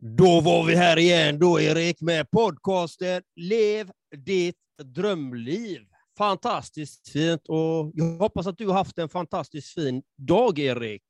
Då 0.00 0.40
var 0.40 0.64
vi 0.64 0.74
här 0.74 0.98
igen 0.98 1.38
då, 1.38 1.60
Erik, 1.60 2.00
med 2.00 2.30
podcasten 2.30 3.22
Lev 3.36 3.90
ditt 4.16 4.56
drömliv. 4.84 5.80
Fantastiskt 6.18 7.08
fint 7.08 7.48
och 7.48 7.92
jag 7.94 8.04
hoppas 8.04 8.46
att 8.46 8.58
du 8.58 8.66
har 8.66 8.74
haft 8.74 8.98
en 8.98 9.08
fantastiskt 9.08 9.74
fin 9.74 10.02
dag, 10.16 10.58
Erik. 10.58 11.02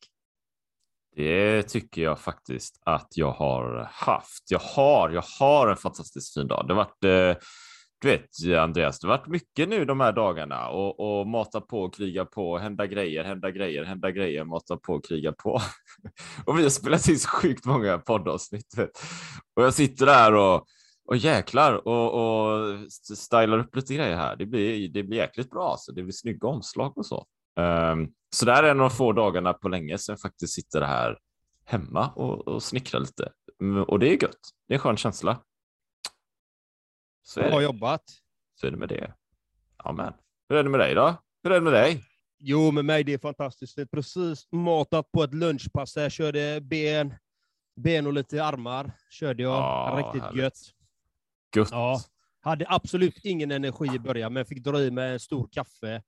Det 1.16 1.62
tycker 1.62 2.02
jag 2.02 2.20
faktiskt 2.20 2.80
att 2.84 3.08
jag 3.14 3.32
har 3.32 3.90
haft. 3.92 4.50
Jag 4.50 4.58
har, 4.58 5.10
jag 5.10 5.24
har 5.38 5.68
en 5.68 5.76
fantastiskt 5.76 6.34
fin 6.34 6.48
dag. 6.48 6.64
Det 6.68 6.74
har 6.74 6.84
varit 6.84 7.36
eh, 7.36 7.42
du 8.00 8.08
vet 8.08 8.58
Andreas, 8.58 9.00
det 9.00 9.08
har 9.08 9.18
varit 9.18 9.28
mycket 9.28 9.68
nu 9.68 9.84
de 9.84 10.00
här 10.00 10.12
dagarna 10.12 10.68
och, 10.68 11.20
och 11.20 11.26
mata 11.26 11.60
på, 11.60 11.90
kriga 11.90 12.24
på, 12.24 12.58
hända 12.58 12.86
grejer, 12.86 13.24
hända 13.24 13.50
grejer, 13.50 13.84
hända 13.84 14.10
grejer, 14.10 14.44
mata 14.44 14.76
på, 14.76 15.00
kriga 15.00 15.32
på. 15.32 15.60
och 16.44 16.58
vi 16.58 16.62
har 16.62 16.70
spelat 16.70 17.08
in 17.08 17.18
så 17.18 17.28
sjukt 17.28 17.64
många 17.64 17.98
poddavsnitt. 17.98 18.74
Och 19.56 19.62
jag 19.62 19.74
sitter 19.74 20.06
där 20.06 20.34
och, 20.34 20.66
och 21.08 21.16
jäklar 21.16 21.88
och, 21.88 22.14
och 22.14 22.92
stylar 23.16 23.58
upp 23.58 23.76
lite 23.76 23.94
grejer 23.94 24.16
här. 24.16 24.36
Det 24.36 24.46
blir, 24.46 24.88
det 24.88 25.02
blir 25.02 25.18
jäkligt 25.18 25.50
bra, 25.50 25.76
så 25.78 25.92
det 25.92 26.02
blir 26.02 26.12
snygga 26.12 26.48
omslag 26.48 26.98
och 26.98 27.06
så. 27.06 27.26
Um, 27.60 28.12
så 28.36 28.50
här 28.50 28.62
är 28.62 28.70
en 28.70 28.80
av 28.80 28.90
de 28.90 28.96
få 28.96 29.12
dagarna 29.12 29.52
på 29.52 29.68
länge 29.68 29.98
sedan 29.98 30.12
jag 30.12 30.20
faktiskt 30.20 30.54
sitter 30.54 30.80
här 30.80 31.18
hemma 31.64 32.10
och, 32.16 32.48
och 32.48 32.62
snickrar 32.62 33.00
lite. 33.00 33.32
Och 33.86 33.98
det 33.98 34.08
är 34.08 34.22
gött. 34.22 34.38
Det 34.68 34.74
är 34.74 34.76
en 34.76 34.80
skön 34.80 34.96
känsla. 34.96 35.38
Så 37.28 37.40
Bra 37.40 37.62
jobbat. 37.62 38.02
Så 38.54 38.66
är 38.66 38.70
det 38.70 38.76
med 38.76 38.88
det. 38.88 39.12
Amen. 39.76 40.12
Hur 40.48 40.56
är 40.58 40.62
det 40.64 40.70
med 40.70 40.80
dig 40.80 40.94
då? 40.94 41.14
Hur 41.42 41.50
är 41.50 41.54
det 41.54 41.60
med 41.60 41.72
dig? 41.72 42.04
Jo, 42.38 42.70
med 42.70 42.84
mig 42.84 43.04
det 43.04 43.12
är 43.12 43.18
fantastiskt. 43.18 43.76
Det 43.76 43.82
är 43.82 43.86
precis 43.86 44.48
matat 44.52 45.12
på 45.12 45.22
ett 45.22 45.34
lunchpass. 45.34 45.96
Jag 45.96 46.12
körde 46.12 46.60
ben, 46.60 47.14
ben 47.76 48.06
och 48.06 48.12
lite 48.12 48.44
armar. 48.44 48.92
Körde 49.10 49.42
jag. 49.42 49.52
Ja, 49.52 49.94
Riktigt 49.98 50.22
härligt. 50.22 50.42
gött. 50.42 50.58
Gött. 51.56 51.68
Ja. 51.70 52.00
Hade 52.40 52.66
absolut 52.68 53.24
ingen 53.24 53.50
energi 53.50 53.94
i 53.94 53.98
början, 53.98 54.32
men 54.32 54.44
fick 54.44 54.64
dra 54.64 54.80
i 54.80 54.90
med 54.90 55.12
en 55.12 55.20
stor 55.20 55.48
kaffe. 55.52 56.02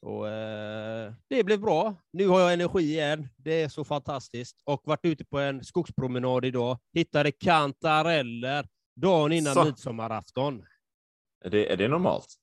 Och, 0.00 0.28
eh, 0.28 1.12
det 1.28 1.44
blev 1.44 1.60
bra. 1.60 1.94
Nu 2.12 2.28
har 2.28 2.40
jag 2.40 2.52
energi 2.52 2.80
igen. 2.82 3.28
Det 3.36 3.62
är 3.62 3.68
så 3.68 3.84
fantastiskt. 3.84 4.62
Och 4.64 4.82
varit 4.84 5.04
ute 5.04 5.24
på 5.24 5.38
en 5.38 5.64
skogspromenad 5.64 6.44
idag. 6.44 6.78
Hittade 6.92 7.32
kantareller 7.32 8.68
dagen 8.96 9.32
innan 9.32 9.54
så. 9.54 9.64
midsommarafton. 9.64 10.64
Är 11.44 11.50
det, 11.50 11.72
är 11.72 11.76
det 11.76 11.88
normalt? 11.88 12.34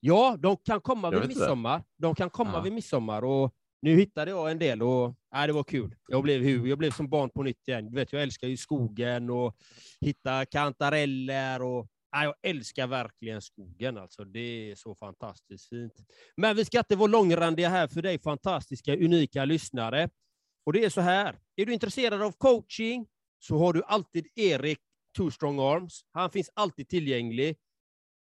Ja, 0.00 0.36
de 0.38 0.56
kan 0.56 0.80
komma 0.80 1.10
vid 1.10 1.28
midsommar. 1.28 1.78
Det. 1.78 1.84
De 1.96 2.14
kan 2.14 2.30
komma 2.30 2.52
ja. 2.52 2.60
vid 2.60 2.72
midsommar 2.72 3.24
och 3.24 3.54
nu 3.82 3.96
hittade 3.96 4.30
jag 4.30 4.50
en 4.50 4.58
del 4.58 4.82
och 4.82 5.14
ja, 5.30 5.46
det 5.46 5.52
var 5.52 5.64
kul. 5.64 5.94
Jag 6.08 6.22
blev, 6.22 6.66
jag 6.66 6.78
blev 6.78 6.90
som 6.90 7.08
barn 7.08 7.30
på 7.30 7.42
nytt 7.42 7.68
igen. 7.68 7.90
Du 7.90 7.94
vet, 7.96 8.12
jag 8.12 8.22
älskar 8.22 8.48
ju 8.48 8.56
skogen 8.56 9.30
och 9.30 9.56
hitta 10.00 10.46
kantareller 10.46 11.62
och 11.62 11.86
ja, 12.12 12.24
jag 12.24 12.34
älskar 12.42 12.86
verkligen 12.86 13.42
skogen. 13.42 13.98
Alltså. 13.98 14.24
Det 14.24 14.70
är 14.70 14.74
så 14.74 14.94
fantastiskt 14.94 15.68
fint. 15.68 15.92
Men 16.36 16.56
vi 16.56 16.64
ska 16.64 16.78
inte 16.78 16.96
vara 16.96 17.06
långrandiga 17.06 17.68
här 17.68 17.88
för 17.88 18.02
dig 18.02 18.18
fantastiska, 18.18 18.96
unika 18.96 19.44
lyssnare. 19.44 20.10
Och 20.66 20.72
det 20.72 20.84
är 20.84 20.90
så 20.90 21.00
här. 21.00 21.38
Är 21.56 21.66
du 21.66 21.72
intresserad 21.72 22.22
av 22.22 22.32
coaching 22.32 23.06
så 23.38 23.58
har 23.58 23.72
du 23.72 23.82
alltid 23.82 24.26
Erik 24.34 24.78
Two 25.16 25.30
Strong 25.30 25.58
Arms. 25.60 26.00
Han 26.12 26.30
finns 26.30 26.50
alltid 26.54 26.88
tillgänglig. 26.88 27.56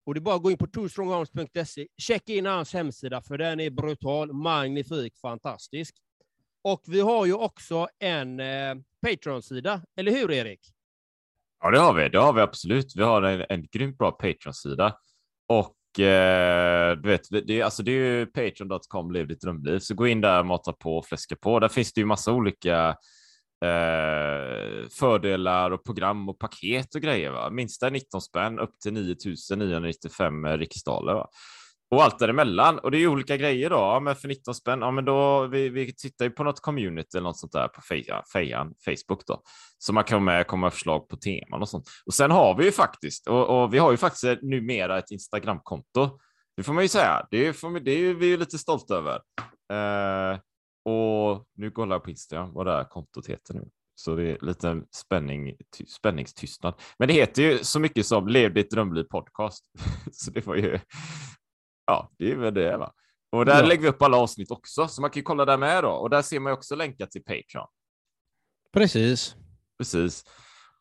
Och 0.06 0.14
det 0.14 0.18
är 0.18 0.22
bara 0.22 0.34
att 0.34 0.42
gå 0.42 0.50
in 0.50 0.58
på 0.58 0.66
twostrongarms.se, 0.66 1.86
checka 1.98 2.32
in 2.32 2.46
hans 2.46 2.74
hemsida, 2.74 3.22
för 3.22 3.38
den 3.38 3.60
är 3.60 3.70
brutal, 3.70 4.32
magnifik, 4.32 5.16
fantastisk. 5.16 5.94
Och 6.64 6.82
vi 6.86 7.00
har 7.00 7.26
ju 7.26 7.34
också 7.34 7.88
en 7.98 8.40
eh, 8.40 8.74
Patreon-sida, 9.06 9.82
eller 9.96 10.12
hur 10.12 10.30
Erik? 10.30 10.60
Ja, 11.60 11.70
det 11.70 11.78
har 11.78 11.94
vi. 11.94 12.08
Det 12.08 12.18
har 12.18 12.32
vi 12.32 12.40
absolut. 12.40 12.96
Vi 12.96 13.02
har 13.02 13.22
en, 13.22 13.44
en 13.48 13.66
grymt 13.66 13.98
bra 13.98 14.10
Patreon-sida. 14.10 14.96
Och 15.48 16.00
eh, 16.00 16.96
du 16.96 17.08
vet, 17.08 17.46
det, 17.46 17.62
alltså 17.62 17.82
det 17.82 17.90
är 17.90 18.18
ju 18.18 18.26
patreon.com, 18.26 19.12
lev 19.12 19.28
ditt 19.28 19.40
drömliv. 19.40 19.78
Så 19.78 19.94
gå 19.94 20.06
in 20.06 20.20
där, 20.20 20.44
mata 20.44 20.72
på, 20.72 21.02
fläska 21.02 21.36
på. 21.36 21.60
Där 21.60 21.68
finns 21.68 21.92
det 21.92 22.00
ju 22.00 22.04
massa 22.06 22.32
olika 22.32 22.96
eh, 23.64 24.88
fördelar 24.90 25.70
och 25.70 25.84
program 25.84 26.28
och 26.28 26.38
paket 26.38 26.94
och 26.94 27.00
grejer. 27.00 27.30
Va? 27.30 27.50
Minsta 27.50 27.90
19 27.90 28.20
spänn 28.20 28.58
upp 28.58 28.80
till 28.80 28.92
9995 28.92 30.46
riksdaler. 30.46 31.14
Va? 31.14 31.28
Och 31.90 32.02
allt 32.02 32.18
däremellan. 32.18 32.78
Och 32.78 32.90
det 32.90 32.98
är 32.98 33.06
olika 33.06 33.36
grejer 33.36 33.70
då. 33.70 33.76
Ja, 33.76 34.00
men 34.00 34.16
för 34.16 34.28
19 34.28 34.54
spänn, 34.54 34.80
ja, 34.80 34.90
men 34.90 35.04
då 35.04 35.46
vi, 35.46 35.68
vi 35.68 35.94
tittar 35.94 36.24
ju 36.24 36.30
på 36.30 36.44
något 36.44 36.60
community 36.60 37.18
eller 37.18 37.28
något 37.28 37.38
sånt 37.38 37.52
där 37.52 37.68
på 37.68 37.80
Fejan, 37.80 38.22
Fejan 38.32 38.74
Facebook 38.84 39.26
då. 39.26 39.42
Så 39.78 39.92
man 39.92 40.04
kan 40.04 40.24
med 40.24 40.46
komma 40.46 40.66
med 40.66 40.72
förslag 40.72 41.08
på 41.08 41.16
teman 41.16 41.62
och 41.62 41.68
sånt. 41.68 41.88
Och 42.06 42.14
sen 42.14 42.30
har 42.30 42.56
vi 42.56 42.64
ju 42.64 42.72
faktiskt, 42.72 43.28
och, 43.28 43.62
och 43.62 43.74
vi 43.74 43.78
har 43.78 43.90
ju 43.90 43.96
faktiskt 43.96 44.42
numera 44.42 44.98
ett 44.98 45.10
Instagramkonto. 45.10 46.18
Det 46.56 46.62
får 46.62 46.72
man 46.72 46.84
ju 46.84 46.88
säga. 46.88 47.26
Det 47.30 47.46
är, 47.46 47.80
det 47.80 47.90
är 47.90 48.14
vi 48.14 48.26
ju 48.26 48.36
lite 48.36 48.58
stolta 48.58 48.94
över. 48.94 49.20
Eh, 49.72 50.38
och 50.86 51.46
nu 51.54 51.70
kollar 51.70 51.94
jag 51.94 52.04
på 52.04 52.10
Instagram 52.10 52.52
vad 52.52 52.66
det 52.66 52.72
här 52.72 52.84
kontot 52.84 53.26
heter 53.26 53.54
nu. 53.54 53.68
Så 53.94 54.16
det 54.16 54.22
är 54.22 54.38
lite 54.40 54.82
spänning, 54.94 55.56
spänningstystnad. 55.88 56.74
Men 56.98 57.08
det 57.08 57.14
heter 57.14 57.42
ju 57.42 57.58
så 57.58 57.80
mycket 57.80 58.06
som 58.06 58.28
Lev 58.28 58.54
ditt 58.54 58.70
drömliv 58.70 59.02
podcast. 59.04 59.64
så 60.12 60.30
det 60.30 60.46
var 60.46 60.54
ju, 60.54 60.78
ja, 61.86 62.10
det 62.18 62.30
är 62.30 62.36
väl 62.36 62.54
det 62.54 62.76
va. 62.76 62.92
Och 63.32 63.44
där 63.44 63.60
ja. 63.62 63.66
lägger 63.66 63.82
vi 63.82 63.88
upp 63.88 64.02
alla 64.02 64.16
avsnitt 64.16 64.50
också, 64.50 64.88
så 64.88 65.00
man 65.00 65.10
kan 65.10 65.20
ju 65.20 65.24
kolla 65.24 65.44
där 65.44 65.56
med 65.56 65.84
då. 65.84 65.90
Och 65.90 66.10
där 66.10 66.22
ser 66.22 66.40
man 66.40 66.50
ju 66.50 66.54
också 66.54 66.74
länkar 66.74 67.06
till 67.06 67.24
Patreon. 67.24 67.68
Precis. 68.72 69.36
Precis. 69.78 70.24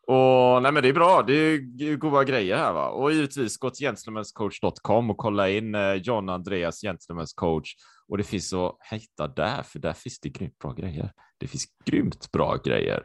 Och 0.08 0.62
nej, 0.62 0.72
men 0.72 0.84
det 0.84 0.90
är 0.90 0.94
bra. 0.94 1.24
Det 1.24 1.34
är 1.34 1.96
goda 1.96 2.24
grejer 2.24 2.58
här 2.58 2.74
va. 2.74 2.90
Och 2.90 3.12
givetvis 3.12 3.58
gå 3.58 3.70
till 3.70 3.88
gentlemanscoach.com 3.88 5.10
och 5.10 5.18
kolla 5.18 5.50
in 5.50 5.76
eh, 5.76 5.94
John 5.94 6.30
Andreas 6.30 6.84
Gentlemen's 6.84 7.34
coach 7.36 7.74
och 8.10 8.18
det 8.18 8.24
finns 8.24 8.54
att 8.54 8.78
hitta 8.92 9.28
där, 9.28 9.64
för 9.64 9.80
där 9.80 9.94
finns 9.94 10.20
det 10.20 10.30
grymt 10.30 10.60
bra 10.60 10.72
grejer. 10.72 11.12
Det 11.38 11.48
finns 11.48 11.66
grymt 11.86 12.32
bra 12.32 12.58
grejer. 12.66 13.04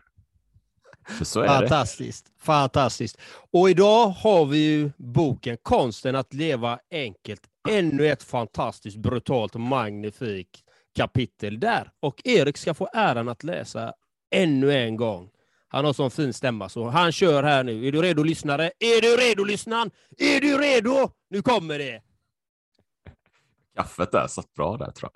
För 1.09 1.25
så 1.25 1.41
är 1.41 1.47
fantastiskt, 1.47 2.27
det. 2.27 2.45
fantastiskt. 2.45 3.19
Och 3.53 3.71
idag 3.71 4.09
har 4.09 4.47
vi 4.47 4.59
ju 4.59 4.91
boken 4.99 5.57
Konsten 5.63 6.17
att 6.17 6.35
leva 6.35 6.79
enkelt. 6.91 7.41
Ännu 7.69 8.09
ett 8.09 8.23
fantastiskt, 8.23 8.97
brutalt 8.97 9.55
och 9.55 9.61
magnifikt 9.61 10.65
kapitel 10.97 11.61
där. 11.61 11.91
Och 12.01 12.21
Erik 12.25 12.57
ska 12.57 12.75
få 12.75 12.89
äran 12.93 13.29
att 13.29 13.45
läsa 13.45 13.93
ännu 14.31 14.73
en 14.73 14.97
gång. 14.97 15.31
Han 15.69 15.85
har 15.85 15.93
sån 15.93 16.11
fin 16.11 16.33
stämma, 16.33 16.69
så 16.69 16.89
han 16.89 17.13
kör 17.13 17.43
här 17.43 17.65
nu. 17.65 17.87
Är 17.87 17.93
du 17.93 18.03
redo, 18.03 18.23
lyssnare? 18.23 18.71
Är 18.79 19.01
du 19.03 19.17
redo, 19.17 19.45
lyssnaren? 19.45 19.91
Är 20.19 20.41
du 20.41 20.59
redo? 20.59 21.11
Nu 21.31 21.43
kommer 21.43 21.79
det! 21.79 22.03
Kaffet 23.77 24.13
där 24.13 24.27
satt 24.27 24.55
bra 24.55 24.77
där 24.77 24.91
tror 24.91 25.11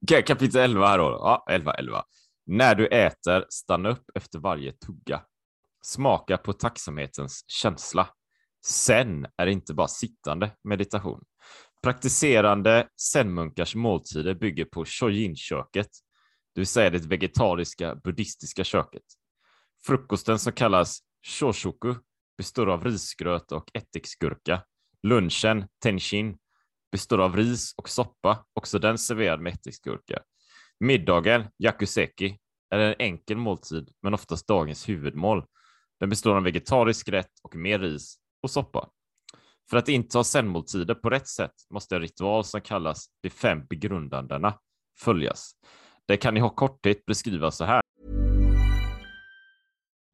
jag. 0.00 0.26
Kapitel 0.26 0.60
11 0.60 0.88
här 0.88 0.98
då. 0.98 1.04
Ja, 1.04 1.44
11, 1.50 1.74
11. 1.74 2.04
När 2.46 2.74
du 2.74 2.86
äter, 2.86 3.46
stanna 3.48 3.88
upp 3.88 4.10
efter 4.14 4.38
varje 4.38 4.72
tugga. 4.72 5.22
Smaka 5.82 6.36
på 6.36 6.52
tacksamhetens 6.52 7.44
känsla. 7.46 8.08
Sen 8.66 9.26
är 9.36 9.46
det 9.46 9.52
inte 9.52 9.74
bara 9.74 9.88
sittande 9.88 10.50
meditation. 10.64 11.24
Praktiserande 11.82 12.88
zenmunkars 13.12 13.74
måltider 13.74 14.34
bygger 14.34 14.64
på 14.64 14.84
shojin-köket, 14.84 15.88
det 16.54 16.60
vill 16.60 16.66
säga 16.66 16.90
det 16.90 17.06
vegetariska 17.06 17.94
buddhistiska 17.94 18.64
köket. 18.64 19.02
Frukosten 19.86 20.38
som 20.38 20.52
kallas 20.52 20.98
shoshoku 21.26 21.94
består 22.36 22.66
av 22.70 22.84
risgröt 22.84 23.52
och 23.52 23.70
ättiksgurka. 23.74 24.62
Lunchen, 25.02 25.68
tenshin, 25.82 26.38
består 26.92 27.18
av 27.18 27.36
ris 27.36 27.74
och 27.76 27.88
soppa, 27.88 28.46
också 28.52 28.78
den 28.78 28.98
serverad 28.98 29.40
med 29.40 29.52
ättiksgurka. 29.52 30.22
Middagen, 30.80 31.44
yakuseki, 31.58 32.38
är 32.70 32.78
en 32.78 32.94
enkel 32.98 33.36
måltid, 33.36 33.90
men 34.02 34.14
oftast 34.14 34.46
dagens 34.46 34.88
huvudmål. 34.88 35.44
Den 36.00 36.08
består 36.08 36.36
av 36.36 36.42
vegetarisk 36.42 37.08
rätt 37.08 37.32
och 37.42 37.56
mer 37.56 37.78
ris 37.78 38.16
och 38.42 38.50
soppa. 38.50 38.88
För 39.70 39.76
att 39.76 39.88
inta 39.88 40.24
zenmåltider 40.24 40.94
på 40.94 41.10
rätt 41.10 41.28
sätt 41.28 41.54
måste 41.70 41.94
en 41.94 42.00
ritual 42.00 42.44
som 42.44 42.60
kallas 42.60 43.06
de 43.22 43.30
fem 43.30 43.66
begrundandena 43.66 44.54
följas. 44.98 45.52
Det 46.06 46.16
kan 46.16 46.36
i 46.36 46.50
korthet 46.56 47.06
beskrivas 47.06 47.56
så 47.56 47.64
här. 47.64 47.80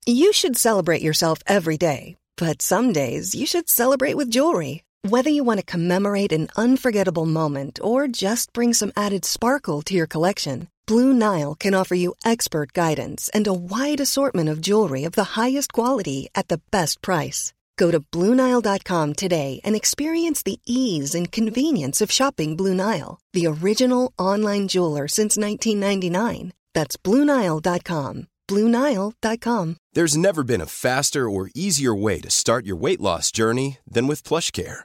You 0.06 0.32
should 0.32 0.58
celebrate 0.58 1.02
yourself 1.02 1.42
every 1.46 1.76
day, 1.76 2.16
but 2.40 2.62
some 2.62 2.92
days 2.92 3.34
you 3.34 3.46
should 3.46 3.68
celebrate 3.68 4.16
with 4.16 4.36
jewelry. 4.36 4.82
Whether 5.06 5.28
you 5.28 5.44
want 5.44 5.60
to 5.60 5.66
commemorate 5.66 6.32
an 6.32 6.48
unforgettable 6.56 7.26
moment 7.26 7.78
or 7.82 8.08
just 8.08 8.54
bring 8.54 8.72
some 8.72 8.90
added 8.96 9.26
sparkle 9.26 9.82
to 9.82 9.92
your 9.92 10.06
collection, 10.06 10.68
Blue 10.86 11.12
Nile 11.12 11.54
can 11.54 11.74
offer 11.74 11.94
you 11.94 12.14
expert 12.24 12.72
guidance 12.72 13.28
and 13.34 13.46
a 13.46 13.52
wide 13.52 14.00
assortment 14.00 14.48
of 14.48 14.62
jewelry 14.62 15.04
of 15.04 15.12
the 15.12 15.36
highest 15.36 15.74
quality 15.74 16.28
at 16.34 16.48
the 16.48 16.62
best 16.70 17.02
price. 17.02 17.52
Go 17.76 17.90
to 17.90 18.00
BlueNile.com 18.00 19.12
today 19.12 19.60
and 19.62 19.76
experience 19.76 20.42
the 20.42 20.58
ease 20.64 21.14
and 21.14 21.30
convenience 21.30 22.00
of 22.00 22.10
shopping 22.10 22.56
Blue 22.56 22.72
Nile, 22.72 23.20
the 23.34 23.46
original 23.46 24.10
online 24.18 24.68
jeweler 24.68 25.06
since 25.06 25.36
1999. 25.36 26.54
That's 26.72 26.96
BlueNile.com. 26.96 28.28
BlueNile.com. 28.48 29.76
There's 29.92 30.16
never 30.16 30.42
been 30.42 30.62
a 30.62 30.66
faster 30.66 31.28
or 31.28 31.50
easier 31.54 31.94
way 31.94 32.20
to 32.20 32.30
start 32.30 32.64
your 32.64 32.76
weight 32.76 33.02
loss 33.02 33.30
journey 33.30 33.80
than 33.86 34.06
with 34.06 34.22
PlushCare. 34.22 34.84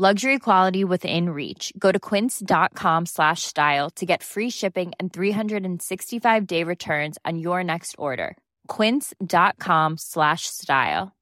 Luxury 0.00 0.38
quality 0.38 0.82
within 0.82 1.28
reach. 1.28 1.74
Go 1.78 1.92
to 1.92 1.98
quince.com 1.98 3.06
slash 3.06 3.42
style 3.42 3.90
to 3.96 4.06
get 4.06 4.22
free 4.22 4.48
shipping 4.48 4.92
and 4.98 5.12
365 5.12 6.46
day 6.46 6.64
returns 6.64 7.18
on 7.26 7.38
your 7.38 7.62
next 7.62 7.94
order. 7.98 8.34
Quince.com 8.66 9.98
slash 9.98 10.46
style. 10.46 11.12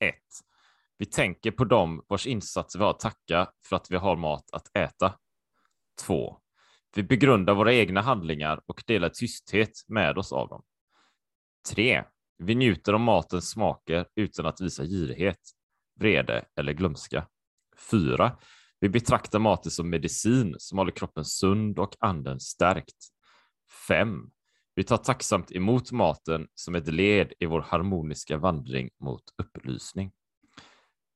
1. 0.00 0.14
Vi 0.98 1.06
tänker 1.06 1.50
på 1.50 1.64
dem 1.64 2.04
vars 2.08 2.26
insatser 2.26 2.78
vi 2.78 2.84
har 2.84 2.90
att 2.90 3.00
tacka 3.00 3.48
för 3.64 3.76
att 3.76 3.90
vi 3.90 3.96
har 3.96 4.16
mat 4.16 4.50
att 4.52 4.76
äta. 4.76 5.14
2. 6.06 6.36
Vi 6.96 7.02
begrundar 7.02 7.54
våra 7.54 7.74
egna 7.74 8.00
handlingar 8.00 8.60
och 8.66 8.82
delar 8.86 9.08
tysthet 9.08 9.84
med 9.88 10.18
oss 10.18 10.32
av 10.32 10.48
dem. 10.48 10.62
3. 11.74 12.04
Vi 12.38 12.54
njuter 12.54 12.92
av 12.92 13.00
matens 13.00 13.50
smaker 13.50 14.06
utan 14.16 14.46
att 14.46 14.60
visa 14.60 14.84
girighet, 14.84 15.40
vrede 16.00 16.44
eller 16.56 16.72
glömska. 16.72 17.26
4. 17.90 18.36
Vi 18.80 18.88
betraktar 18.88 19.38
maten 19.38 19.70
som 19.70 19.90
medicin 19.90 20.54
som 20.58 20.78
håller 20.78 20.92
kroppen 20.92 21.24
sund 21.24 21.78
och 21.78 21.96
anden 22.00 22.40
stärkt. 22.40 22.96
5. 23.88 24.30
Vi 24.74 24.84
tar 24.84 24.96
tacksamt 24.96 25.52
emot 25.52 25.92
maten 25.92 26.46
som 26.54 26.74
ett 26.74 26.88
led 26.88 27.32
i 27.38 27.46
vår 27.46 27.60
harmoniska 27.60 28.38
vandring 28.38 28.90
mot 29.00 29.22
upplysning. 29.42 30.12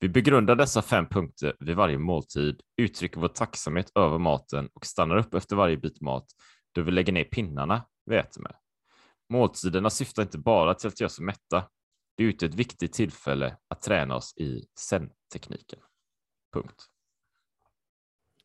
Vi 0.00 0.08
begrundar 0.08 0.56
dessa 0.56 0.82
fem 0.82 1.06
punkter 1.06 1.56
vid 1.60 1.76
varje 1.76 1.98
måltid, 1.98 2.60
uttrycker 2.76 3.20
vår 3.20 3.28
tacksamhet 3.28 3.92
över 3.94 4.18
maten 4.18 4.68
och 4.74 4.86
stannar 4.86 5.16
upp 5.16 5.34
efter 5.34 5.56
varje 5.56 5.76
bit 5.76 6.00
mat 6.00 6.26
då 6.74 6.82
vi 6.82 6.90
lägger 6.90 7.12
ner 7.12 7.24
pinnarna 7.24 7.84
vi 8.06 8.16
äter 8.16 8.42
med. 8.42 8.54
Måltiderna 9.32 9.90
syftar 9.90 10.22
inte 10.22 10.38
bara 10.38 10.74
till 10.74 10.88
att 10.88 11.00
göra 11.00 11.06
oss 11.06 11.20
mätta. 11.20 11.68
Det 12.16 12.24
utgör 12.24 12.48
ett 12.48 12.54
viktigt 12.54 12.92
tillfälle 12.92 13.56
att 13.68 13.82
träna 13.82 14.16
oss 14.16 14.36
i 14.36 14.64
zen-tekniken. 14.78 15.78
Punkt. 16.52 16.84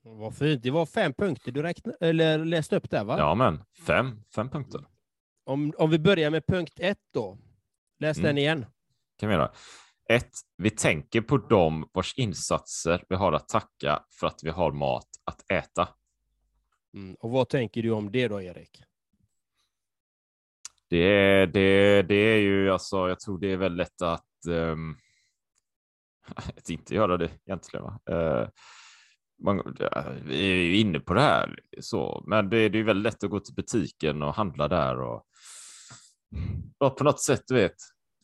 Vad 0.01 0.35
fint. 0.35 0.63
Det 0.63 0.71
var 0.71 0.85
fem 0.85 1.13
punkter 1.13 1.51
du 1.51 1.61
räkna, 1.61 1.93
eller 2.01 2.45
läste 2.45 2.75
upp 2.77 2.89
där, 2.89 3.03
va? 3.03 3.17
Ja, 3.17 3.35
men 3.35 3.63
fem, 3.87 4.23
fem 4.35 4.49
punkter. 4.49 4.87
Om, 5.45 5.73
om 5.77 5.89
vi 5.89 5.99
börjar 5.99 6.31
med 6.31 6.47
punkt 6.47 6.73
ett 6.79 7.01
då. 7.13 7.37
Läs 7.99 8.17
mm. 8.17 8.27
den 8.27 8.37
igen. 8.37 8.65
kan 9.17 9.29
vi 9.29 9.35
göra. 9.35 9.51
Ett, 10.09 10.31
vi 10.57 10.69
tänker 10.69 11.21
på 11.21 11.37
dem 11.37 11.89
vars 11.93 12.13
insatser 12.17 13.03
vi 13.09 13.15
har 13.15 13.33
att 13.33 13.47
tacka 13.47 14.03
för 14.19 14.27
att 14.27 14.39
vi 14.43 14.49
har 14.49 14.71
mat 14.71 15.07
att 15.25 15.51
äta. 15.51 15.89
Mm. 16.93 17.15
Och 17.19 17.31
vad 17.31 17.49
tänker 17.49 17.83
du 17.83 17.91
om 17.91 18.11
det 18.11 18.27
då, 18.27 18.41
Erik? 18.41 18.83
Det, 20.89 21.45
det, 21.45 22.01
det 22.01 22.15
är 22.15 22.37
ju 22.37 22.71
alltså, 22.71 23.09
jag 23.09 23.19
tror 23.19 23.39
det 23.39 23.51
är 23.51 23.57
väldigt 23.57 23.77
lätt 23.77 24.01
att, 24.01 24.47
um, 24.47 24.97
att 26.35 26.69
inte 26.69 26.95
göra 26.95 27.17
det 27.17 27.29
egentligen. 27.45 27.83
Va? 27.85 27.99
Uh, 28.11 28.49
man, 29.43 29.77
vi 30.25 30.49
är 30.49 30.55
ju 30.55 30.77
inne 30.77 30.99
på 30.99 31.13
det 31.13 31.21
här, 31.21 31.59
så, 31.79 32.23
men 32.27 32.49
det, 32.49 32.69
det 32.69 32.79
är 32.79 32.83
väldigt 32.83 33.13
lätt 33.13 33.23
att 33.23 33.29
gå 33.29 33.39
till 33.39 33.55
butiken 33.55 34.23
och 34.23 34.33
handla 34.33 34.67
där 34.67 34.99
och, 35.01 35.23
och 36.77 36.97
på 36.97 37.03
något 37.03 37.21
sätt, 37.21 37.43
du 37.47 37.53
vet, 37.53 37.75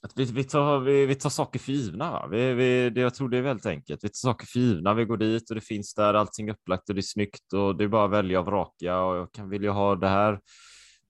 att 0.04 0.12
vi, 0.16 0.26
vi, 0.26 0.44
tar, 0.44 0.80
vi, 0.80 1.06
vi 1.06 1.16
tar 1.16 1.30
saker 1.30 1.60
för 1.60 1.72
givna. 1.72 2.28
Vi, 2.28 2.54
vi, 2.54 2.90
det, 2.90 3.02
jag 3.02 3.14
tror 3.14 3.30
det 3.30 3.38
är 3.38 3.42
väldigt 3.42 3.66
enkelt. 3.66 4.04
Vi 4.04 4.10
tar 4.10 4.14
saker 4.14 4.46
för 4.46 4.60
givna. 4.60 4.94
Vi 4.94 5.06
går 5.06 5.18
dit 5.18 5.50
och 5.50 5.56
det 5.56 5.62
finns 5.62 5.94
där 5.94 6.14
allting 6.14 6.52
upplagt 6.52 6.90
och 6.90 6.96
det 6.96 7.00
är 7.00 7.02
snyggt 7.02 7.54
och 7.54 7.76
det 7.76 7.84
är 7.84 7.88
bara 7.88 8.06
att 8.06 8.12
välja 8.12 8.40
och 8.40 8.46
vraka 8.46 9.00
och 9.00 9.18
jag 9.18 9.32
kan 9.32 9.50
vilja 9.50 9.72
ha 9.72 9.96
det 9.96 10.08
här 10.08 10.40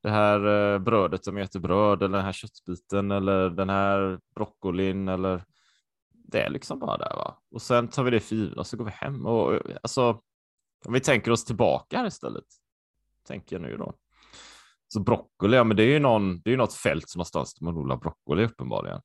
det 0.03 0.09
här 0.09 0.73
eh, 0.73 0.79
brödet 0.79 1.25
som 1.25 1.37
heter 1.37 1.59
bröd 1.59 2.03
eller 2.03 2.17
den 2.17 2.25
här 2.25 2.33
köttbiten 2.33 3.11
eller 3.11 3.49
den 3.49 3.69
här 3.69 4.19
broccolin 4.35 5.07
eller 5.07 5.43
det 6.11 6.41
är 6.41 6.49
liksom 6.49 6.79
bara 6.79 6.97
där 6.97 7.15
va. 7.15 7.37
Och 7.51 7.61
sen 7.61 7.87
tar 7.87 8.03
vi 8.03 8.11
det 8.11 8.19
för 8.19 8.35
givet 8.35 8.57
och 8.57 8.67
så 8.67 8.77
går 8.77 8.85
vi 8.85 8.91
hem 8.91 9.25
och 9.25 9.53
eh, 9.53 9.77
alltså 9.83 10.21
om 10.85 10.93
vi 10.93 10.99
tänker 10.99 11.31
oss 11.31 11.45
tillbaka 11.45 11.97
här 11.97 12.07
istället. 12.07 12.43
Tänker 13.27 13.55
jag 13.55 13.61
nu 13.63 13.77
då. 13.77 13.93
Så 14.87 14.99
broccoli, 14.99 15.57
ja 15.57 15.63
men 15.63 15.77
det 15.77 15.83
är 15.83 15.87
ju 15.87 15.99
någon, 15.99 16.41
det 16.41 16.49
är 16.49 16.51
ju 16.51 16.57
något 16.57 16.73
fält 16.73 17.09
som 17.09 17.19
någonstans 17.19 17.53
där 17.53 17.65
man 17.65 17.77
odlar 17.77 17.97
broccoli 17.97 18.45
uppenbarligen. 18.45 19.01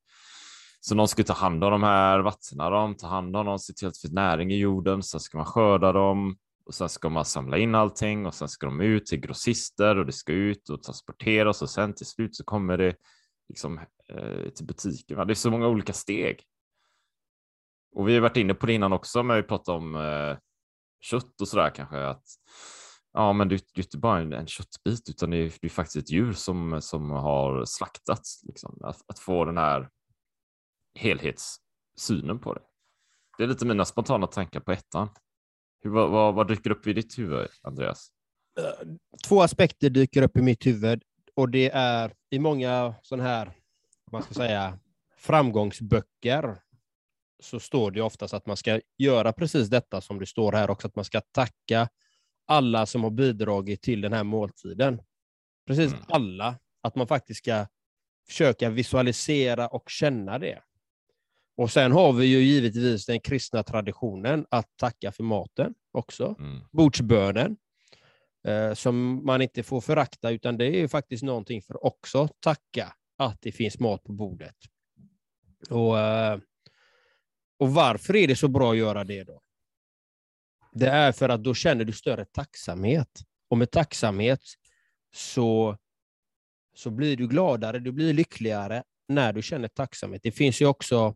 Så 0.81 0.95
någon 0.95 1.09
ska 1.09 1.25
ta 1.25 1.33
hand 1.33 1.65
om 1.65 1.71
de 1.71 1.83
här, 1.83 2.19
vattna 2.19 2.71
dem, 2.71 2.95
ta 2.95 3.07
hand 3.07 3.37
om 3.37 3.47
dem, 3.47 3.59
se 3.59 3.73
till 3.73 3.89
att 3.89 3.95
det 3.95 4.01
finns 4.01 4.15
näring 4.15 4.51
i 4.51 4.59
jorden, 4.59 5.03
sen 5.03 5.21
ska 5.21 5.39
man 5.39 5.47
skörda 5.47 5.93
dem 5.93 6.37
och 6.69 6.75
sen 6.75 6.89
ska 6.89 7.09
man 7.09 7.25
samla 7.25 7.59
in 7.59 7.75
allting 7.75 8.27
och 8.27 8.35
sen 8.35 8.49
ska 8.49 8.67
de 8.67 8.81
ut 8.81 9.07
till 9.07 9.21
grossister 9.21 9.99
och 9.99 10.07
det 10.07 10.13
ska 10.13 10.33
ut 10.33 10.69
och 10.69 10.83
transporteras 10.83 11.63
och 11.63 11.71
sen 11.71 11.95
till 11.95 12.07
slut 12.07 12.37
så 12.37 12.45
kommer 12.45 12.79
det 12.79 12.97
liksom 13.49 13.79
eh, 14.09 14.51
till 14.51 14.67
butiken. 14.67 15.27
Det 15.27 15.33
är 15.33 15.35
så 15.35 15.51
många 15.51 15.69
olika 15.69 15.93
steg. 15.93 16.43
Och 17.93 18.09
vi 18.09 18.15
har 18.15 18.21
varit 18.21 18.37
inne 18.37 18.55
på 18.55 18.67
det 18.67 18.73
innan 18.73 18.93
också, 18.93 19.23
men 19.23 19.37
vi 19.37 19.43
pratar 19.43 19.73
om 19.73 19.95
eh, 19.95 20.39
kött 21.01 21.41
och 21.41 21.49
sådär 21.49 21.71
kanske 21.75 22.07
att 22.07 22.25
ja, 23.13 23.33
men 23.33 23.49
det, 23.49 23.55
är 23.55 23.81
inte 23.81 23.99
bara 23.99 24.21
en, 24.21 24.33
en 24.33 24.47
köttbit 24.47 25.09
utan 25.09 25.31
det 25.31 25.37
är, 25.37 25.53
det 25.61 25.67
är, 25.67 25.69
faktiskt 25.69 25.97
ett 25.97 26.11
djur 26.11 26.33
som, 26.33 26.81
som 26.83 27.11
har 27.11 27.65
slaktats. 27.65 28.45
Liksom. 28.45 28.79
Att, 28.85 29.03
att 29.07 29.19
få 29.19 29.45
den 29.45 29.59
här 29.59 29.91
helhetssynen 30.95 32.39
på 32.41 32.55
det. 32.55 32.63
Det 33.39 33.45
är 33.45 33.49
lite 33.49 33.67
mina 33.67 33.85
spontana 33.85 34.27
tankar 34.27 34.61
på 34.61 34.73
ettan. 34.73 35.09
Hur, 35.81 35.91
vad, 35.91 36.11
vad, 36.11 36.35
vad 36.35 36.49
dyker 36.49 36.71
upp 36.71 36.87
i 36.87 36.93
ditt 36.93 37.19
huvud, 37.19 37.49
Andreas? 37.63 38.11
Två 39.29 39.43
aspekter 39.43 39.91
dyker 39.91 40.23
upp 40.23 40.37
i 40.37 40.43
mitt 40.43 40.67
huvud 40.67 41.03
och 41.35 41.49
det 41.49 41.71
är 41.75 42.15
i 42.31 42.39
många 42.39 42.95
sådana 43.03 43.29
här, 43.29 43.53
man 44.13 44.23
ska 44.23 44.35
säga, 44.35 44.79
framgångsböcker 45.17 46.57
så 47.43 47.61
står 47.61 47.91
det 47.91 48.03
oftast 48.03 48.35
att 48.35 48.47
man 48.47 48.57
ska 48.57 48.81
göra 48.99 49.33
precis 49.33 49.69
detta 49.69 50.01
som 50.01 50.19
det 50.19 50.27
står 50.27 50.53
här 50.53 50.71
också, 50.71 50.87
att 50.87 50.97
man 50.97 51.05
ska 51.05 51.21
tacka 51.21 51.89
alla 52.47 52.87
som 52.87 53.03
har 53.03 53.11
bidragit 53.11 53.83
till 53.83 54.01
den 54.01 54.13
här 54.13 54.25
måltiden. 54.25 55.03
Precis 55.67 55.93
mm. 55.93 56.05
alla. 56.09 56.59
Att 56.83 56.95
man 56.95 57.07
faktiskt 57.07 57.39
ska 57.39 57.67
försöka 58.29 58.71
visualisera 58.71 59.69
och 59.69 59.91
känna 59.91 60.39
det. 60.39 60.63
Och 61.59 61.71
sen 61.71 61.93
har 61.93 62.13
vi 62.13 62.27
ju 62.27 62.39
givetvis 62.39 63.07
den 63.07 63.21
kristna 63.21 63.63
traditionen 63.63 64.47
att 64.51 64.77
tacka 64.77 65.13
för 65.13 65.23
maten 65.23 65.75
också. 65.93 66.37
Mm. 66.39 66.61
Bordsbönen, 66.73 67.57
eh, 68.49 68.75
som 68.75 69.27
man 69.27 69.43
inte 69.43 69.63
får 69.63 69.81
förakta, 69.81 70.31
utan 70.31 70.59
det 70.59 70.65
är 70.67 70.81
ju 70.81 70.89
faktiskt 70.89 71.23
någonting 71.23 71.63
för 71.63 71.85
också 71.85 72.29
tacka 72.41 72.95
att 73.17 73.41
det 73.41 73.53
finns 73.53 73.79
mat 73.79 74.05
på 74.05 74.13
bordet. 74.13 74.55
Och, 75.71 75.99
eh, 75.99 76.39
och 77.59 77.75
varför 77.75 78.17
är 78.17 78.29
det 78.29 78.37
så 78.37 78.49
bra 78.49 78.71
att 78.71 78.79
göra 78.79 79.05
det 79.05 79.25
då? 79.25 79.41
Det 80.73 80.89
är 80.89 81.13
för 81.13 81.29
att 81.29 81.45
då 81.45 81.55
känner 81.55 81.85
du 81.85 81.93
större 81.93 82.25
tacksamhet. 82.25 83.21
Och 83.51 83.59
med 83.59 83.71
tacksamhet 83.71 84.41
så, 85.15 85.77
så 86.75 86.91
blir 86.91 87.17
du 87.17 87.29
gladare, 87.29 87.79
du 87.79 87.93
blir 87.93 88.13
lyckligare 88.13 88.83
när 89.09 89.33
du 89.33 89.43
känner 89.43 89.69
tacksamhet. 89.69 90.23
Det 90.23 90.33
finns 90.33 90.61
ju 90.61 90.67
också 90.67 91.15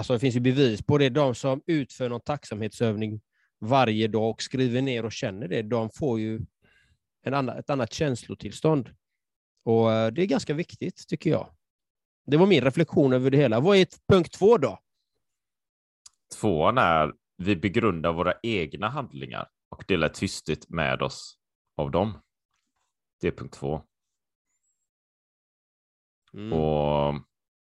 alltså 0.00 0.12
det 0.12 0.18
finns 0.18 0.36
ju 0.36 0.40
bevis 0.40 0.82
på 0.82 0.98
det. 0.98 1.08
De 1.08 1.34
som 1.34 1.62
utför 1.66 2.08
någon 2.08 2.20
tacksamhetsövning 2.20 3.20
varje 3.60 4.08
dag 4.08 4.30
och 4.30 4.42
skriver 4.42 4.82
ner 4.82 5.04
och 5.04 5.12
känner 5.12 5.48
det, 5.48 5.62
de 5.62 5.90
får 5.90 6.20
ju 6.20 6.40
en 7.22 7.34
annan, 7.34 7.58
ett 7.58 7.70
annat 7.70 7.92
känslotillstånd. 7.92 8.94
Och 9.64 9.92
eh, 9.92 10.12
Det 10.12 10.22
är 10.22 10.26
ganska 10.26 10.54
viktigt, 10.54 11.08
tycker 11.08 11.30
jag. 11.30 11.54
Det 12.26 12.36
var 12.36 12.46
min 12.46 12.64
reflektion 12.64 13.12
över 13.12 13.30
det 13.30 13.36
hela. 13.36 13.60
Vad 13.60 13.76
är 13.76 13.86
punkt 14.12 14.32
två 14.32 14.58
då? 14.58 14.78
Tvåan 16.40 16.78
är 16.78 17.12
vi 17.36 17.56
begrundar 17.56 18.12
våra 18.12 18.34
egna 18.42 18.88
handlingar 18.88 19.48
och 19.68 19.84
delar 19.88 20.08
tysthet 20.08 20.68
med 20.68 21.02
oss 21.02 21.38
av 21.76 21.90
dem. 21.90 22.18
Det 23.20 23.26
är 23.26 23.32
punkt 23.32 23.54
två. 23.54 23.82
Mm. 26.34 26.52
Och 26.52 27.14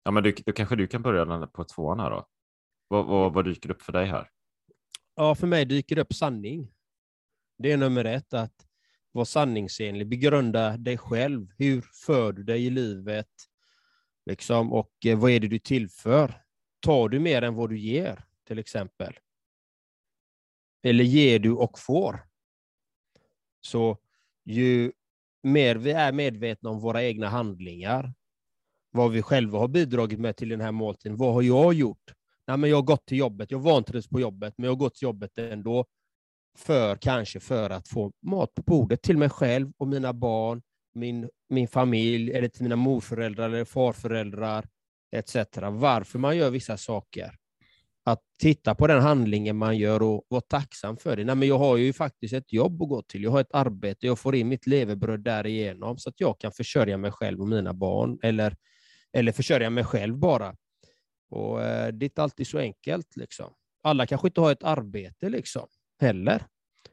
ja, 0.05 0.11
men 0.11 0.23
du, 0.23 0.35
då 0.47 0.53
kanske 0.53 0.77
du 0.77 0.87
kan 0.87 1.03
börja 1.03 1.47
på 1.47 1.65
tvåan 1.65 2.01
här 2.01 2.11
då. 2.11 2.29
Vad, 2.89 3.07
vad, 3.07 3.33
vad 3.33 3.45
dyker 3.45 3.71
upp 3.71 3.83
för 3.83 3.93
dig 3.93 4.07
här? 4.07 4.31
Ja, 5.15 5.35
för 5.35 5.47
mig 5.47 5.65
dyker 5.65 5.97
det 5.97 6.03
upp 6.03 6.15
sanning. 6.15 6.73
Det 7.59 7.73
är 7.73 7.77
nummer 7.77 8.05
ett, 8.05 8.35
att 8.35 8.67
vara 9.13 9.25
sanningsenlig. 9.25 10.09
Begrunda 10.09 10.77
dig 10.77 10.99
själv. 10.99 11.49
Hur 11.59 11.85
för 12.07 12.33
du 12.33 12.43
dig 12.43 12.67
i 12.67 12.71
livet? 12.71 13.31
Liksom, 14.27 14.73
och 14.73 14.93
eh, 15.07 15.19
vad 15.19 15.31
är 15.31 15.41
det 15.41 15.49
du 15.49 15.59
tillför? 15.59 16.43
Tar 16.81 17.09
du 17.09 17.21
mer 17.21 17.43
än 17.43 17.55
vad 17.55 17.71
du 17.71 17.79
ger, 17.79 18.25
till 18.47 18.59
exempel? 18.59 19.15
Eller 20.83 21.05
ger 21.05 21.39
du 21.39 21.53
och 21.53 21.79
får? 21.79 22.29
Så 23.61 23.99
ju 24.45 24.93
mer 25.43 25.77
vi 25.77 25.91
är 25.91 26.13
medvetna 26.13 26.71
om 26.71 26.81
våra 26.81 27.03
egna 27.03 27.29
handlingar, 27.29 28.15
vad 28.95 29.13
vi 29.13 29.23
själva 29.23 29.59
har 29.59 29.69
bidragit 29.69 30.21
med 30.21 30.37
till 30.37 30.49
den 30.49 30.61
här 30.61 30.73
måltiden. 30.73 31.17
Vad 31.17 31.35
har 31.35 31.43
jag 31.43 31.75
gjort? 31.75 32.13
Nej, 32.47 32.57
men 32.57 32.71
jag 32.71 32.77
har 32.77 32.83
gått 32.83 33.07
till 33.07 33.19
jobbet, 33.19 33.51
jag 33.51 33.59
vantrivs 33.59 34.09
på 34.09 34.21
jobbet, 34.21 34.55
men 34.57 34.65
jag 34.65 34.73
har 34.73 34.77
gått 34.77 34.95
till 34.95 35.07
jobbet 35.07 35.39
ändå. 35.39 35.85
För 36.59 36.97
kanske 36.97 37.41
för 37.41 37.71
att 37.71 37.89
få 37.89 38.13
mat 38.23 38.55
på 38.55 38.63
bordet 38.63 39.03
till 39.03 39.19
mig 39.19 39.29
själv 39.29 39.73
och 39.77 39.89
mina 39.89 40.13
barn, 40.13 40.63
min, 40.95 41.29
min 41.49 41.69
familj, 41.69 42.33
eller 42.33 42.49
till 42.49 42.63
mina 42.63 42.77
morföräldrar 42.77 43.47
eller 43.47 43.65
farföräldrar, 43.65 44.67
etc. 45.17 45.37
Varför 45.71 46.19
man 46.19 46.37
gör 46.37 46.51
vissa 46.51 46.77
saker. 46.77 47.35
Att 48.05 48.21
titta 48.41 48.75
på 48.75 48.87
den 48.87 49.03
handlingen 49.03 49.57
man 49.57 49.79
gör 49.79 50.03
och 50.03 50.25
vara 50.29 50.41
tacksam 50.41 50.97
för 50.97 51.17
det. 51.17 51.25
Nej, 51.25 51.35
men 51.35 51.49
jag 51.49 51.59
har 51.59 51.77
ju 51.77 51.93
faktiskt 51.93 52.35
ett 52.35 52.53
jobb 52.53 52.83
att 52.83 52.89
gå 52.89 53.03
till, 53.03 53.23
jag 53.23 53.31
har 53.31 53.41
ett 53.41 53.55
arbete, 53.55 54.07
jag 54.07 54.19
får 54.19 54.35
in 54.35 54.49
mitt 54.49 54.67
levebröd 54.67 55.21
därigenom 55.21 55.99
så 55.99 56.09
att 56.09 56.21
jag 56.21 56.41
kan 56.41 56.53
försörja 56.53 56.97
mig 56.97 57.11
själv 57.11 57.41
och 57.41 57.49
mina 57.49 57.75
barn, 57.75 58.19
eller, 58.23 58.57
eller 59.15 59.33
försörja 59.33 59.71
mig 59.71 59.85
själv 59.85 60.19
bara. 60.19 60.57
Och 61.31 61.63
eh, 61.63 61.93
Det 61.93 62.05
är 62.05 62.09
inte 62.09 62.23
alltid 62.23 62.47
så 62.47 62.59
enkelt. 62.59 63.17
Liksom. 63.17 63.55
Alla 63.83 64.07
kanske 64.07 64.29
inte 64.29 64.41
har 64.41 64.53
ett 64.53 64.63
arbete 64.63 65.29
liksom, 65.29 65.67
heller. 66.01 66.47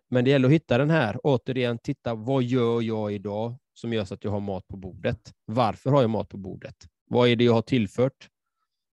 Men 0.10 0.24
det 0.24 0.30
gäller 0.30 0.48
att 0.48 0.54
hitta 0.54 0.78
den 0.78 0.90
här, 0.90 1.20
återigen, 1.24 1.78
titta 1.78 2.16
vad 2.16 2.44
gör 2.44 2.82
jag 2.82 3.14
idag 3.14 3.58
som 3.74 3.94
gör 3.94 4.06
så 4.06 4.14
att 4.14 4.24
jag 4.24 4.32
har 4.32 4.40
mat 4.40 4.68
på 4.68 4.78
bordet? 4.78 5.34
Varför 5.46 5.90
har 5.90 6.02
jag 6.02 6.10
mat 6.10 6.30
på 6.30 6.38
bordet? 6.38 6.76
Vad 7.06 7.30
är 7.30 7.36
det 7.36 7.44
jag 7.44 7.54
har 7.54 7.62
tillfört? 7.62 8.28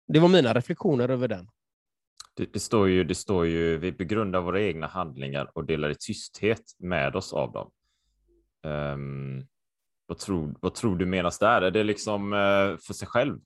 Det 0.07 0.19
var 0.19 0.29
mina 0.29 0.53
reflektioner 0.53 1.09
över 1.09 1.27
den. 1.27 1.49
Det, 2.35 2.53
det, 2.53 2.59
står 2.59 2.89
ju, 2.89 3.03
det 3.03 3.15
står 3.15 3.47
ju, 3.47 3.77
vi 3.77 3.91
begrundar 3.91 4.41
våra 4.41 4.61
egna 4.61 4.87
handlingar 4.87 5.51
och 5.53 5.65
delar 5.65 5.89
i 5.89 5.95
tysthet 5.95 6.63
med 6.79 7.15
oss 7.15 7.33
av 7.33 7.51
dem. 7.51 7.71
Um, 8.63 9.47
vad, 10.05 10.17
tror, 10.17 10.55
vad 10.59 10.75
tror 10.75 10.95
du 10.95 11.05
menas 11.05 11.39
där? 11.39 11.61
Är 11.61 11.71
det 11.71 11.83
liksom 11.83 12.33
uh, 12.33 12.77
för 12.77 12.93
sig 12.93 13.07
själv? 13.07 13.39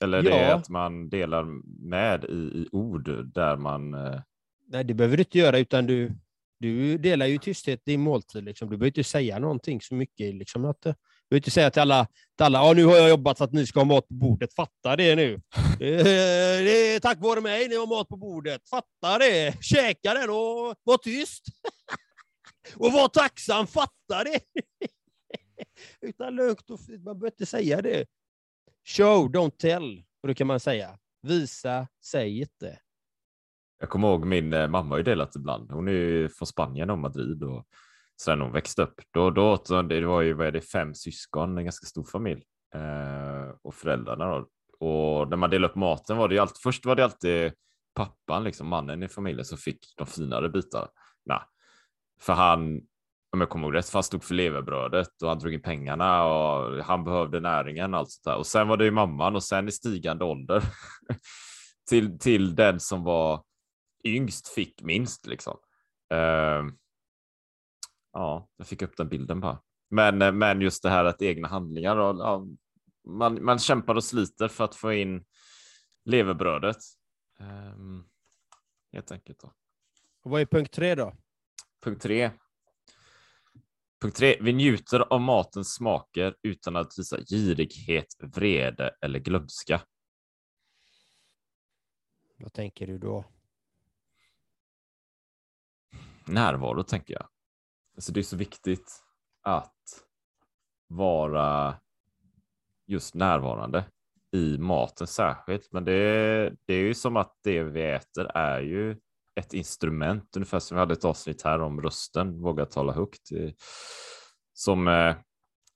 Eller 0.00 0.22
ja. 0.22 0.22
det 0.22 0.36
är 0.36 0.54
att 0.54 0.68
man 0.68 1.08
delar 1.08 1.44
med 1.88 2.24
i, 2.24 2.34
i 2.34 2.68
ord 2.72 3.32
där 3.34 3.56
man... 3.56 3.94
Uh... 3.94 4.20
Nej, 4.68 4.84
det 4.84 4.94
behöver 4.94 5.16
du 5.16 5.20
inte 5.20 5.38
göra, 5.38 5.58
utan 5.58 5.86
du, 5.86 6.12
du 6.60 6.98
delar 6.98 7.26
ju 7.26 7.38
tysthet 7.38 7.88
i 7.88 7.96
måltid. 7.96 8.44
Liksom. 8.44 8.70
Du 8.70 8.76
behöver 8.76 8.86
inte 8.86 9.04
säga 9.04 9.38
någonting 9.38 9.80
så 9.80 9.94
mycket. 9.94 10.34
Liksom, 10.34 10.64
att, 10.64 10.82
du 10.82 10.94
behöver 11.30 11.40
inte 11.40 11.50
säga 11.50 11.70
till 11.70 11.82
alla, 11.82 12.06
till 12.36 12.44
alla 12.44 12.72
nu 12.72 12.84
har 12.84 12.96
jag 12.96 13.08
jobbat 13.08 13.38
så 13.38 13.44
att 13.44 13.52
ni 13.52 13.66
ska 13.66 13.80
ha 13.80 13.84
mat 13.84 14.08
på 14.08 14.14
bordet. 14.14 14.54
Fatta 14.54 14.96
det 14.96 15.16
nu. 15.16 15.40
det 15.78 16.94
är 16.94 17.00
tack 17.00 17.18
vare 17.20 17.40
mig 17.40 17.68
ni 17.68 17.76
har 17.76 17.86
mat 17.86 18.08
på 18.08 18.16
bordet. 18.16 18.68
Fatta 18.68 19.18
det. 19.18 19.64
Käka 19.64 20.14
den 20.14 20.30
och 20.30 20.74
var 20.82 20.96
tyst. 20.96 21.44
och 22.76 22.92
var 22.92 23.08
tacksam. 23.08 23.66
Fatta 23.66 24.24
det. 24.24 24.40
Utan 26.06 26.34
lugnt 26.34 26.70
och 26.70 26.80
fint. 26.80 27.04
Man 27.04 27.18
behöver 27.18 27.34
inte 27.34 27.46
säga 27.46 27.82
det. 27.82 28.06
Show, 28.84 29.28
don't 29.28 29.56
tell, 29.58 30.04
brukar 30.22 30.44
man 30.44 30.60
säga. 30.60 30.98
Visa, 31.22 31.88
säg 32.04 32.40
inte. 32.40 32.78
Jag 33.78 33.88
kommer 33.88 34.08
ihåg 34.08 34.26
min 34.26 34.52
eh, 34.52 34.68
mamma 34.68 34.88
har 34.88 34.96
ju 34.96 35.02
delat 35.02 35.36
ibland. 35.36 35.72
Hon 35.72 35.88
är 35.88 35.92
ju 35.92 36.28
från 36.28 36.46
Spanien 36.46 36.90
och 36.90 36.98
Madrid 36.98 37.42
och 37.42 37.66
sen 38.22 38.40
hon 38.40 38.52
växte 38.52 38.82
upp. 38.82 39.00
Då, 39.10 39.30
då, 39.30 39.56
det 39.82 40.06
var 40.06 40.20
ju 40.22 40.32
vad 40.32 40.46
är 40.46 40.52
det, 40.52 40.60
fem 40.60 40.94
syskon, 40.94 41.58
en 41.58 41.64
ganska 41.64 41.86
stor 41.86 42.04
familj 42.04 42.42
eh, 42.74 43.54
och 43.62 43.74
föräldrarna. 43.74 44.26
Då. 44.26 44.48
Och 44.78 45.28
när 45.30 45.36
man 45.36 45.50
delade 45.50 45.70
upp 45.70 45.76
maten 45.76 46.16
var 46.16 46.28
det 46.28 46.34
ju 46.34 46.40
alltid, 46.40 46.62
först 46.62 46.86
var 46.86 46.96
det 46.96 47.04
alltid 47.04 47.52
pappan, 47.94 48.44
liksom 48.44 48.68
mannen 48.68 49.02
i 49.02 49.08
familjen 49.08 49.44
som 49.44 49.58
fick 49.58 49.94
de 49.96 50.06
finare 50.06 50.48
bitarna. 50.48 50.88
För 52.20 52.32
han, 52.32 52.80
om 53.36 53.40
jag 53.40 53.48
kommer 53.48 53.66
ihåg 53.66 53.74
rätt, 53.74 53.88
för 53.88 53.98
han 53.98 54.02
stod 54.04 54.24
för 54.24 54.34
levebrödet 54.34 55.22
och 55.22 55.28
han 55.28 55.38
drog 55.38 55.54
in 55.54 55.62
pengarna 55.62 56.24
och 56.24 56.84
han 56.84 57.04
behövde 57.04 57.40
näringen 57.40 57.94
och 57.94 58.00
allt 58.00 58.10
sånt 58.10 58.24
där. 58.24 58.36
Och 58.36 58.46
sen 58.46 58.68
var 58.68 58.76
det 58.76 58.84
ju 58.84 58.90
mamman 58.90 59.36
och 59.36 59.44
sen 59.44 59.68
i 59.68 59.72
stigande 59.72 60.24
ålder 60.24 60.62
till, 61.88 62.18
till 62.18 62.54
den 62.54 62.80
som 62.80 63.04
var 63.04 63.44
yngst 64.04 64.48
fick 64.48 64.82
minst 64.82 65.26
liksom. 65.26 65.56
Uh, 66.14 66.72
ja, 68.12 68.48
jag 68.56 68.66
fick 68.66 68.82
upp 68.82 68.96
den 68.96 69.08
bilden 69.08 69.40
bara. 69.40 69.62
Men, 69.90 70.38
men 70.38 70.60
just 70.60 70.82
det 70.82 70.90
här 70.90 71.04
att 71.04 71.22
egna 71.22 71.48
handlingar 71.48 71.96
och 71.96 72.20
ja, 72.20 72.46
man, 73.08 73.44
man 73.44 73.58
kämpar 73.58 73.94
och 73.94 74.04
sliter 74.04 74.48
för 74.48 74.64
att 74.64 74.74
få 74.74 74.92
in 74.92 75.24
levebrödet. 76.04 76.76
Um, 77.40 78.08
helt 78.92 79.12
enkelt. 79.12 79.38
Då. 79.38 79.52
Och 80.22 80.30
vad 80.30 80.40
är 80.40 80.46
punkt 80.46 80.72
tre 80.72 80.94
då? 80.94 81.12
Punkt 81.84 82.02
tre. 82.02 82.30
Punkt 84.00 84.16
tre. 84.16 84.38
Vi 84.40 84.52
njuter 84.52 85.00
av 85.00 85.20
matens 85.20 85.74
smaker 85.74 86.36
utan 86.42 86.76
att 86.76 86.98
visa 86.98 87.16
girighet, 87.20 88.06
vrede 88.20 88.94
eller 89.00 89.18
glömska. 89.18 89.80
Vad 92.38 92.52
tänker 92.52 92.86
du 92.86 92.98
då? 92.98 93.24
närvaro, 96.28 96.82
tänker 96.82 97.14
jag. 97.14 97.28
Alltså 97.96 98.12
det 98.12 98.20
är 98.20 98.24
så 98.24 98.36
viktigt 98.36 99.04
att 99.42 100.04
vara 100.86 101.76
just 102.86 103.14
närvarande 103.14 103.84
i 104.32 104.58
maten 104.58 105.06
särskilt. 105.06 105.72
Men 105.72 105.84
det, 105.84 106.54
det 106.66 106.74
är 106.74 106.82
ju 106.82 106.94
som 106.94 107.16
att 107.16 107.38
det 107.42 107.62
vi 107.62 107.82
äter 107.82 108.26
är 108.34 108.60
ju 108.60 109.00
ett 109.36 109.54
instrument, 109.54 110.36
ungefär 110.36 110.58
som 110.58 110.74
vi 110.74 110.78
hade 110.78 110.92
ett 110.92 111.04
avsnitt 111.04 111.42
här 111.42 111.60
om 111.60 111.82
rösten, 111.82 112.40
våga 112.40 112.66
tala 112.66 112.92
högt, 112.92 113.30
som 114.52 114.88
eh, 114.88 115.16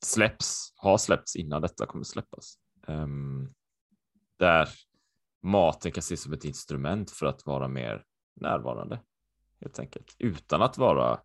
släpps, 0.05 0.73
har 0.77 0.99
släppts 0.99 1.37
innan 1.37 1.63
detta 1.63 1.87
kommer 1.87 2.05
släppas. 2.05 2.55
Um, 2.87 3.49
där 4.39 4.69
maten 5.43 5.93
kan 5.93 6.01
ses 6.01 6.23
som 6.23 6.33
ett 6.33 6.45
instrument 6.45 7.11
för 7.11 7.27
att 7.27 7.47
vara 7.47 7.69
mer 7.69 8.05
närvarande 8.41 9.01
helt 9.61 9.79
enkelt 9.79 10.17
utan 10.19 10.63
att 10.63 10.79
vara 10.79 11.21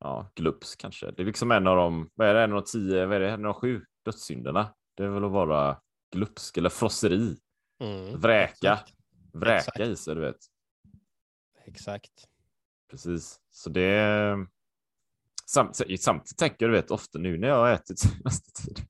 ja, 0.00 0.32
glupsk 0.34 0.80
kanske. 0.80 1.10
Det 1.10 1.22
är 1.22 1.26
liksom 1.26 1.50
en 1.50 1.66
av 1.66 1.76
de, 1.76 2.10
vad 2.14 2.28
är 2.28 2.34
det, 2.34 2.42
en 2.42 2.52
av 2.52 2.60
tio, 2.60 3.06
vad 3.06 3.16
är 3.16 3.20
det, 3.20 3.30
en 3.30 3.46
av 3.46 3.52
sju 3.52 3.84
dödssynderna. 4.04 4.74
Det 4.96 5.04
är 5.04 5.08
väl 5.08 5.24
att 5.24 5.32
vara 5.32 5.80
glupsk 6.12 6.56
eller 6.56 6.70
frosseri. 6.70 7.36
Mm, 7.80 8.20
vräka, 8.20 8.72
exakt. 8.72 8.94
vräka 9.32 9.56
exakt. 9.56 9.80
i 9.80 9.96
sig, 9.96 10.14
du 10.14 10.20
vet. 10.20 10.36
Exakt. 11.66 12.28
Precis, 12.90 13.40
så 13.50 13.70
det 13.70 14.36
samtidigt, 15.46 16.02
samtidigt 16.02 16.38
tänker 16.38 16.68
du 16.68 16.72
vet 16.72 16.90
ofta 16.90 17.18
nu 17.18 17.38
när 17.38 17.48
jag 17.48 17.56
har 17.56 17.70
ätit 17.70 17.98
senaste 17.98 18.62
tiden 18.62 18.86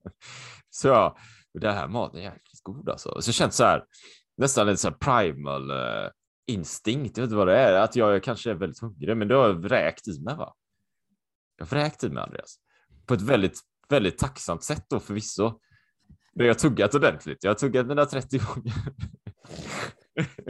så 0.71 0.89
ja, 0.89 1.17
det 1.55 1.73
här 1.73 1.89
maten 1.89 2.21
är 2.21 2.25
jäkligt 2.25 2.63
god 2.63 2.89
alltså. 2.89 3.23
Så 3.23 3.33
känns 3.33 3.57
så 3.57 3.65
här 3.65 3.85
nästan 4.37 4.67
lite 4.67 4.77
så 4.77 4.89
här 4.89 4.97
primal 4.97 5.71
eh, 5.71 6.11
instinkt, 6.47 7.17
jag 7.17 7.23
vet 7.23 7.29
inte 7.29 7.37
vad 7.37 7.47
det 7.47 7.59
är, 7.59 7.73
att 7.73 7.97
jag 7.97 8.23
kanske 8.23 8.51
är 8.51 8.55
väldigt 8.55 8.81
hungrig, 8.81 9.17
men 9.17 9.29
det 9.29 9.35
har 9.35 9.47
jag 9.47 9.55
vräkt 9.55 10.09
i 10.09 10.21
mig. 10.21 10.37
Va? 10.37 10.55
Jag 11.57 11.67
har 11.67 11.71
vräkt 11.71 12.05
i 12.05 12.09
mig, 12.09 12.23
Andreas, 12.23 12.57
på 13.07 13.15
ett 13.15 13.23
väldigt, 13.23 13.61
väldigt 13.89 14.19
tacksamt 14.19 14.65
sätt 14.65 14.85
då 14.91 15.01
förvisso. 15.01 15.61
Men 16.35 16.47
jag 16.47 16.55
har 16.55 16.59
tuggat 16.59 16.95
ordentligt. 16.95 17.45
Jag 17.45 17.51
har 17.51 17.55
tuggat 17.55 17.87
mina 17.87 18.07
30 18.07 18.39
gånger. 18.39 18.75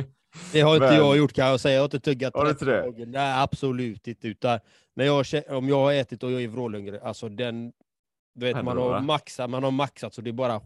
Det 0.52 0.60
har 0.60 0.74
inte 0.74 0.86
men... 0.86 0.96
jag 0.96 1.16
gjort 1.16 1.32
kan 1.32 1.46
jag 1.46 1.60
säga. 1.60 1.74
Jag 1.74 1.80
har 1.80 1.84
inte 1.84 2.00
tuggat 2.00 2.34
30 2.34 2.64
gånger. 2.64 3.06
Nej, 3.06 3.42
absolut 3.42 4.08
inte. 4.08 4.28
Utan, 4.28 4.58
men 4.96 5.06
jag, 5.06 5.24
om 5.48 5.68
jag 5.68 5.76
har 5.76 5.92
ätit 5.92 6.22
och 6.22 6.32
jag 6.32 6.42
är 6.42 6.48
vrålhungrig, 6.48 7.00
alltså 7.02 7.28
den, 7.28 7.72
du 8.34 8.46
vet, 8.46 8.64
man 8.64 8.78
har, 8.78 9.00
maxat, 9.00 9.50
man 9.50 9.64
har 9.64 9.70
maxat 9.70 10.14
så 10.14 10.20
det 10.20 10.30
är 10.30 10.32
bara 10.32 10.60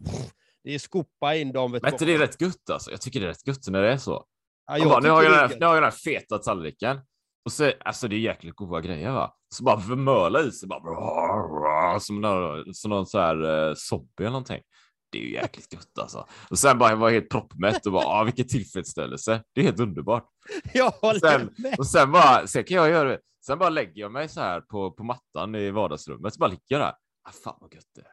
det 0.63 0.75
är 0.75 0.79
skopa 0.79 1.35
in 1.35 1.51
dem. 1.51 1.71
Vet 1.71 1.83
men 1.83 1.93
inte 1.93 2.05
det 2.05 2.13
är 2.13 2.19
rätt 2.19 2.41
gött 2.41 2.69
alltså? 2.69 2.91
Jag 2.91 3.01
tycker 3.01 3.19
det 3.19 3.25
är 3.25 3.29
rätt 3.29 3.47
gött 3.47 3.67
när 3.67 3.81
det 3.81 3.91
är 3.91 3.97
så. 3.97 4.23
Ja, 4.67 4.85
bara, 4.85 4.99
nu, 4.99 5.09
har 5.09 5.23
jag 5.23 5.49
den 5.49 5.59
nu 5.59 5.65
har 5.65 5.73
jag 5.73 5.83
den 5.83 5.91
här 5.91 5.97
feta 5.97 6.37
tallriken. 6.37 6.99
Och 7.45 7.51
så, 7.51 7.71
alltså 7.79 8.07
det 8.07 8.15
är 8.15 8.19
jäkligt 8.19 8.55
goda 8.55 8.81
grejer 8.81 9.11
va. 9.11 9.33
Så 9.55 9.63
bara 9.63 9.79
förmöla 9.79 10.41
i 10.41 10.51
sig 10.51 10.69
bara. 10.69 11.99
Som 11.99 12.21
någon, 12.21 12.73
som 12.73 12.89
någon 12.89 13.05
så 13.05 13.19
här 13.19 13.43
uh, 13.43 13.73
zombie 13.75 14.07
eller 14.19 14.29
någonting. 14.29 14.61
Det 15.11 15.17
är 15.17 15.21
ju 15.21 15.33
jäkligt 15.33 15.73
gött 15.73 15.99
alltså. 15.99 16.27
Och 16.49 16.59
sen 16.59 16.77
bara 16.77 16.89
jag 16.89 16.97
var 16.97 17.11
helt 17.11 17.29
proppmätt 17.29 17.85
och 17.85 17.91
bara, 17.91 18.05
ah, 18.05 18.23
vilken 18.23 18.47
tillfredsställelse. 18.47 19.43
Det 19.53 19.61
är 19.61 19.65
helt 19.65 19.79
underbart. 19.79 20.29
Jag 20.73 20.91
håller 20.91 21.19
sen, 21.19 21.53
med. 21.57 21.79
Och 21.79 21.87
sen 21.87 22.11
bara, 22.11 22.47
sen 22.47 22.63
kan 22.63 22.77
jag 22.77 22.89
göra 22.89 23.09
det. 23.09 23.19
Sen 23.45 23.59
bara 23.59 23.69
lägger 23.69 24.01
jag 24.01 24.11
mig 24.11 24.29
så 24.29 24.41
här 24.41 24.61
på, 24.61 24.91
på 24.91 25.03
mattan 25.03 25.55
i 25.55 25.71
vardagsrummet, 25.71 26.33
så 26.33 26.39
bara 26.39 26.49
ligger 26.49 26.63
jag 26.67 26.79
där. 26.79 26.93
Ah, 27.23 27.31
fan 27.43 27.57
vad 27.61 27.73
gött 27.73 27.89
det 27.95 28.01
är. 28.01 28.11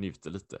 Njuter 0.00 0.30
lite. 0.30 0.58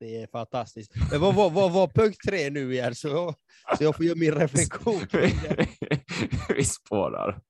Det 0.00 0.22
är 0.22 0.26
fantastiskt. 0.26 0.92
Men 1.10 1.20
vad 1.20 1.34
var, 1.34 1.50
vad 1.50 1.72
var 1.72 1.86
punkt 1.86 2.18
tre 2.28 2.50
nu 2.50 2.72
igen? 2.72 2.94
Så, 2.94 3.34
så 3.78 3.84
jag 3.84 3.96
får 3.96 4.04
göra 4.04 4.18
min 4.18 4.34
reflektion. 4.34 5.06
vi 6.56 6.64
spårar. 6.64 7.40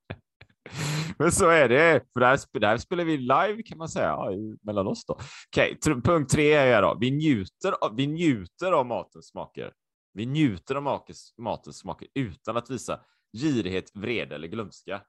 Men 1.18 1.32
så 1.32 1.48
är 1.48 1.68
det, 1.68 2.02
för 2.12 2.20
där, 2.20 2.60
där 2.60 2.78
spelar 2.78 3.04
vi 3.04 3.16
live 3.16 3.62
kan 3.62 3.78
man 3.78 3.88
säga 3.88 4.18
mellan 4.62 4.86
oss 4.86 5.04
då. 5.06 5.12
Okej, 5.48 5.76
okay, 5.76 5.94
punkt 5.94 6.32
tre 6.32 6.52
är 6.52 6.82
då, 6.82 6.98
vi 7.00 7.10
njuter, 7.10 7.72
av, 7.80 7.96
vi 7.96 8.06
njuter 8.06 8.72
av 8.72 8.86
matens 8.86 9.28
smaker. 9.28 9.72
Vi 10.14 10.26
njuter 10.26 10.74
av 10.74 10.82
matens, 10.82 11.34
matens 11.38 11.78
smaker 11.78 12.08
utan 12.14 12.56
att 12.56 12.70
visa 12.70 13.00
girighet, 13.32 13.90
vrede 13.94 14.34
eller 14.34 14.48
glömska. 14.48 15.02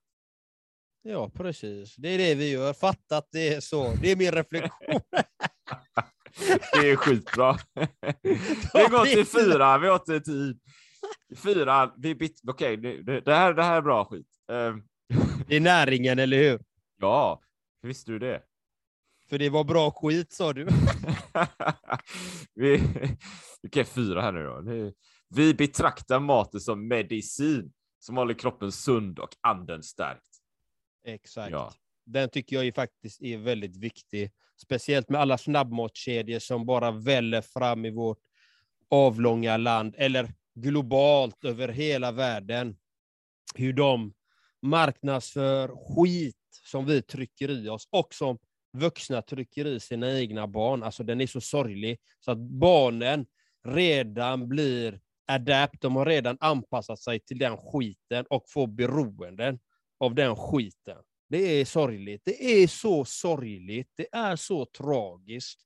Ja, 1.01 1.29
precis. 1.29 1.95
Det 1.95 2.09
är 2.09 2.17
det 2.17 2.35
vi 2.35 2.51
gör. 2.51 2.73
Fatta 2.73 3.17
att 3.17 3.27
det 3.31 3.53
är 3.53 3.59
så. 3.59 3.93
Det 4.01 4.11
är 4.11 4.15
min 4.15 4.31
reflektion. 4.31 4.99
det 6.73 6.89
är 6.89 6.95
skitbra. 6.95 7.57
vi 8.73 8.83
går 8.89 9.05
till 9.05 9.25
fyra, 9.25 9.77
vi 9.77 9.87
har 9.87 9.95
inte 9.95 10.19
tid. 10.19 10.59
Fyra, 11.43 11.93
vi 11.97 12.15
bytt, 12.15 12.41
okej, 12.47 12.77
okay, 12.77 13.01
det, 13.01 13.21
det, 13.21 13.35
här, 13.35 13.53
det 13.53 13.63
här 13.63 13.77
är 13.77 13.81
bra 13.81 14.05
skit. 14.05 14.27
Det 15.47 15.55
är 15.55 15.59
näringen, 15.59 16.19
eller 16.19 16.37
hur? 16.37 16.61
Ja, 16.99 17.41
hur 17.81 17.87
visste 17.87 18.11
du 18.11 18.19
det? 18.19 18.43
För 19.29 19.37
det 19.37 19.49
var 19.49 19.63
bra 19.63 19.91
skit, 19.91 20.33
sa 20.33 20.53
du. 20.53 20.67
vi, 22.53 22.81
okej, 23.67 23.85
fyra 23.85 24.21
här 24.21 24.31
nu 24.31 24.43
då. 24.43 24.91
Vi 25.29 25.53
betraktar 25.53 26.19
maten 26.19 26.59
som 26.59 26.87
medicin 26.87 27.73
som 27.99 28.17
håller 28.17 28.33
kroppen 28.33 28.71
sund 28.71 29.19
och 29.19 29.29
anden 29.41 29.83
stärkt. 29.83 30.29
Exakt. 31.05 31.51
Ja. 31.51 31.73
Den 32.05 32.29
tycker 32.29 32.55
jag 32.55 32.65
ju 32.65 32.71
faktiskt 32.71 33.21
är 33.21 33.37
väldigt 33.37 33.77
viktig. 33.77 34.31
Speciellt 34.61 35.09
med 35.09 35.21
alla 35.21 35.37
snabbmatskedjor 35.37 36.39
som 36.39 36.65
bara 36.65 36.91
väller 36.91 37.41
fram 37.41 37.85
i 37.85 37.91
vårt 37.91 38.19
avlånga 38.89 39.57
land, 39.57 39.95
eller 39.97 40.33
globalt 40.55 41.45
över 41.45 41.67
hela 41.67 42.11
världen. 42.11 42.77
Hur 43.55 43.73
de 43.73 44.13
marknadsför 44.63 45.67
skit 45.67 46.35
som 46.63 46.85
vi 46.85 47.01
trycker 47.01 47.49
i 47.49 47.69
oss 47.69 47.87
och 47.91 48.13
som 48.13 48.37
vuxna 48.77 49.21
trycker 49.21 49.65
i 49.65 49.79
sina 49.79 50.19
egna 50.19 50.47
barn. 50.47 50.83
Alltså 50.83 51.03
den 51.03 51.21
är 51.21 51.27
så 51.27 51.41
sorglig 51.41 51.99
så 52.19 52.31
att 52.31 52.37
barnen 52.37 53.25
redan 53.67 54.49
blir 54.49 54.99
adapt, 55.27 55.81
de 55.81 55.95
har 55.95 56.05
redan 56.05 56.37
anpassat 56.39 56.99
sig 56.99 57.19
till 57.19 57.37
den 57.37 57.57
skiten 57.57 58.25
och 58.29 58.49
får 58.49 58.67
beroenden 58.67 59.59
av 59.99 60.15
den 60.15 60.35
skiten. 60.35 60.97
Det 61.29 61.37
är 61.37 61.65
sorgligt. 61.65 62.21
Det 62.25 62.63
är 62.63 62.67
så 62.67 63.05
sorgligt. 63.05 63.89
Det 63.95 64.07
är 64.11 64.35
så 64.35 64.65
tragiskt. 64.65 65.59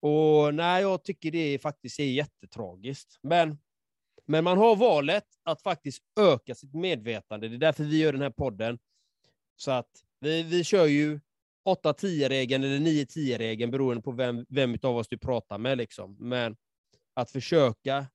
Och 0.00 0.54
nej, 0.54 0.82
jag 0.82 1.04
tycker 1.04 1.30
det 1.30 1.58
faktiskt 1.58 2.00
är 2.00 2.04
jättetragiskt. 2.04 3.18
Men 3.22 3.58
men 4.28 4.44
man 4.44 4.58
har 4.58 4.76
valet 4.76 5.24
att 5.44 5.62
faktiskt 5.62 6.02
öka 6.20 6.54
sitt 6.54 6.74
medvetande. 6.74 7.48
Det 7.48 7.56
är 7.56 7.58
därför 7.58 7.84
vi 7.84 7.98
gör 7.98 8.12
den 8.12 8.22
här 8.22 8.30
podden. 8.30 8.78
Så 9.56 9.70
att 9.70 9.90
vi, 10.20 10.42
vi 10.42 10.64
kör 10.64 10.86
ju 10.86 11.20
8-10-regeln 11.68 12.64
eller 12.64 12.78
9-10-regeln 12.78 13.70
beroende 13.70 14.02
på 14.02 14.12
vem, 14.12 14.46
vem 14.48 14.76
av 14.82 14.96
oss 14.96 15.08
du 15.08 15.18
pratar 15.18 15.58
med. 15.58 15.78
Liksom. 15.78 16.16
Men 16.20 16.56
att 17.14 17.30
försöka, 17.30 18.06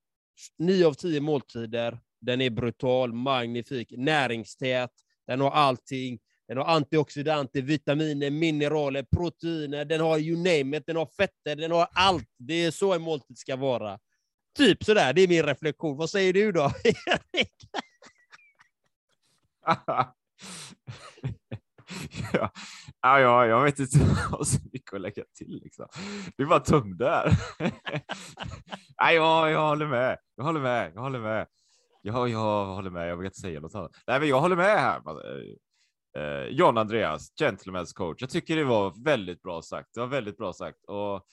9 0.58 0.86
av 0.86 0.94
10 0.94 1.20
måltider, 1.20 1.98
den 2.20 2.40
är 2.40 2.50
brutal, 2.50 3.12
magnifik, 3.12 3.92
näringstät, 3.96 4.90
den 5.26 5.40
har 5.40 5.50
allting. 5.50 6.18
Den 6.48 6.56
har 6.56 6.64
antioxidanter, 6.64 7.62
vitaminer, 7.62 8.30
mineraler, 8.30 9.02
proteiner, 9.02 9.84
den 9.84 10.00
har 10.00 10.18
you 10.18 10.36
name 10.36 10.76
it, 10.76 10.86
den 10.86 10.96
har 10.96 11.06
fetter, 11.06 11.56
den 11.56 11.70
har 11.70 11.88
allt. 11.92 12.28
Det 12.38 12.64
är 12.64 12.70
så 12.70 12.92
en 12.92 13.02
måltid 13.02 13.38
ska 13.38 13.56
vara. 13.56 13.98
Typ 14.56 14.84
sådär, 14.84 15.12
det 15.12 15.20
är 15.22 15.28
min 15.28 15.42
reflektion. 15.42 15.96
Vad 15.96 16.10
säger 16.10 16.32
du 16.32 16.52
då, 16.52 16.70
Erik? 16.84 17.50
ja, 22.32 23.20
ja, 23.20 23.46
jag 23.46 23.64
vet 23.64 23.78
inte 23.78 23.98
vad 24.30 24.46
så 24.46 24.58
mycket 24.72 24.94
att 24.94 25.00
lägga 25.00 25.24
till. 25.38 25.60
Liksom. 25.64 25.86
Du 26.36 26.46
bara 26.46 26.60
tömde 26.60 27.10
här. 27.10 27.32
Nej, 29.02 29.16
ja, 29.16 29.50
jag 29.50 29.68
håller 29.68 29.86
med. 29.86 30.18
Jag 30.36 30.44
håller 30.44 30.60
med. 30.60 30.92
Jag 30.94 31.02
håller 31.02 31.20
med. 31.20 31.46
Ja, 32.02 32.28
jag 32.28 32.66
håller 32.66 32.90
med. 32.90 33.08
Jag 33.08 33.16
vill 33.16 33.26
inte 33.26 33.40
säga 33.40 33.60
något 33.60 33.74
annat. 33.74 33.92
Nej, 34.06 34.20
men 34.20 34.28
jag 34.28 34.40
håller 34.40 34.56
med 34.56 34.80
här. 34.80 35.00
Eh, 35.06 36.22
eh, 36.22 36.46
John 36.48 36.78
Andreas, 36.78 37.32
gentleman's 37.40 37.92
coach. 37.94 38.16
Jag 38.20 38.30
tycker 38.30 38.56
det 38.56 38.64
var 38.64 39.04
väldigt 39.04 39.42
bra 39.42 39.62
sagt. 39.62 39.88
Det 39.94 40.00
var 40.00 40.06
väldigt 40.06 40.36
bra 40.36 40.52
sagt. 40.52 40.84
Och 40.84 41.26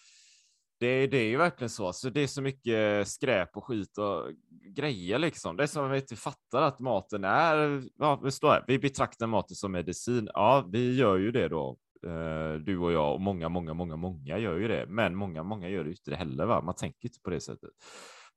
det, 0.82 1.08
det 1.08 1.17
är 1.17 1.28
ju 1.28 1.38
verkligen 1.38 1.70
så. 1.70 1.94
så. 1.94 2.10
det 2.10 2.22
är 2.22 2.28
så 2.28 2.41
mycket 2.41 3.08
skräp 3.08 3.58
och 3.58 3.65
skit 3.65 3.98
och 3.98 4.32
grejer 4.76 5.20
liksom. 5.20 5.58
Det 5.58 5.63
är 5.63 5.67
som 5.67 5.86
att 5.86 5.91
vi 5.91 5.98
inte 5.98 6.15
fattar 6.15 6.62
att 6.62 6.80
maten 6.80 7.24
är, 7.24 7.84
ja, 7.98 8.22
vi 8.24 8.32
står 8.32 8.50
här, 8.50 8.63
vi 8.67 8.80
betraktar 8.80 9.28
maten 9.28 9.56
som 9.56 9.72
medicin. 9.72 10.30
Ja, 10.34 10.70
vi 10.72 10.96
gör 10.96 11.17
ju 11.17 11.32
det 11.32 11.48
då. 11.48 11.78
Eh, 12.06 12.54
du 12.54 12.78
och 12.78 12.91
jag 12.91 13.13
och 13.13 13.22
många, 13.22 13.50
många, 13.50 13.74
många, 13.74 13.96
många 13.96 14.38
gör 14.38 14.58
ju 14.58 14.67
det. 14.67 14.86
Men 14.88 15.15
många, 15.15 15.44
många 15.44 15.70
gör 15.70 15.84
det 15.84 15.89
inte 15.89 16.12
det 16.12 16.17
heller. 16.17 16.46
Va? 16.46 16.62
Man 16.62 16.76
tänker 16.76 17.08
inte 17.08 17.20
på 17.24 17.30
det 17.30 17.41
sättet. 17.41 17.70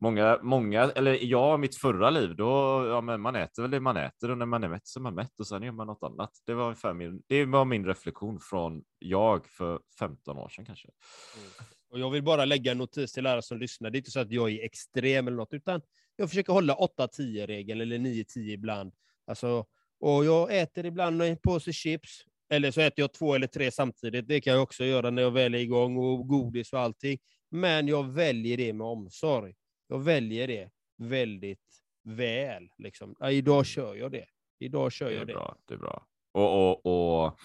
Många, 0.01 0.39
många, 0.43 0.83
eller 0.83 1.19
jag, 1.25 1.61
mitt 1.61 1.77
förra 1.77 2.11
liv, 2.11 2.37
då, 2.37 2.85
ja, 2.89 3.01
men 3.01 3.21
man 3.21 3.37
äter 3.37 3.63
väl 3.63 3.71
det 3.71 3.81
man 3.81 3.97
äter 3.97 4.31
och 4.31 4.39
när 4.39 4.47
man 4.47 4.65
är 4.65 4.69
mätt 4.69 4.87
så 4.87 5.01
är 5.01 5.03
man 5.03 5.15
mätt 5.15 5.41
och 5.41 5.47
sen 5.47 5.63
gör 5.63 5.73
man 5.73 5.87
något 5.87 6.03
annat. 6.03 6.31
Det 6.47 6.55
var 6.55 6.65
ungefär 6.65 6.95
min, 6.95 7.23
det 7.27 7.45
var 7.45 7.65
min 7.65 7.87
reflektion 7.87 8.41
från 8.41 8.83
jag 8.99 9.47
för 9.47 9.81
15 9.99 10.39
år 10.39 10.49
sedan 10.49 10.65
kanske. 10.65 10.89
Mm. 11.37 11.51
Och 11.95 12.01
jag 12.01 12.11
vill 12.11 12.23
bara 12.23 12.45
lägga 12.45 12.73
en 12.73 12.79
notis 12.79 13.13
till 13.13 13.27
alla 13.27 13.43
som 13.43 13.59
lyssnar. 13.59 13.91
Det 13.91 13.97
är 13.97 14.01
inte 14.01 14.11
så 14.11 14.21
att 14.21 14.31
jag 14.31 14.51
är 14.51 14.65
extrem 14.65 15.27
eller 15.27 15.37
något, 15.37 15.53
utan 15.53 15.81
jag 16.17 16.29
försöker 16.29 16.53
hålla 16.53 16.75
8-10-regeln 16.75 17.81
eller 17.81 17.99
9-10 17.99 18.39
ibland. 18.39 18.93
Alltså, 19.27 19.67
och 20.01 20.25
jag 20.25 20.59
äter 20.59 20.87
ibland 20.87 21.23
en 21.23 21.37
påse 21.37 21.73
chips, 21.73 22.21
eller 22.51 22.71
så 22.71 22.81
äter 22.81 23.03
jag 23.03 23.13
två 23.13 23.35
eller 23.35 23.47
tre 23.47 23.71
samtidigt. 23.71 24.29
Det 24.29 24.41
kan 24.41 24.53
jag 24.53 24.63
också 24.63 24.85
göra 24.85 25.11
när 25.11 25.23
jag 25.23 25.31
väl 25.31 25.55
är 25.55 25.59
igång, 25.59 25.97
och 25.97 26.29
godis 26.29 26.73
och 26.73 26.81
allting. 26.81 27.19
Men 27.51 27.89
jag 27.89 28.13
väljer 28.13 28.57
det 28.57 28.73
med 28.73 28.87
omsorg. 28.87 29.55
Jag 29.89 30.05
väljer 30.05 30.49
det 30.49 30.71
väldigt 30.99 31.83
väl. 32.05 32.69
Liksom. 32.79 33.15
Ja, 33.21 33.31
idag 33.31 33.67
kör 33.67 33.95
jag 33.95 34.13
det. 34.13 34.27
Idag 34.59 34.93
kör 34.93 35.11
jag 35.11 35.27
det. 35.27 35.33
Är 35.33 35.37
Bra, 35.37 35.57
det 35.69 35.75
är 35.75 35.79
bra. 35.79 36.07
Och, 36.33 36.87
och, 36.87 37.25
och 37.25 37.39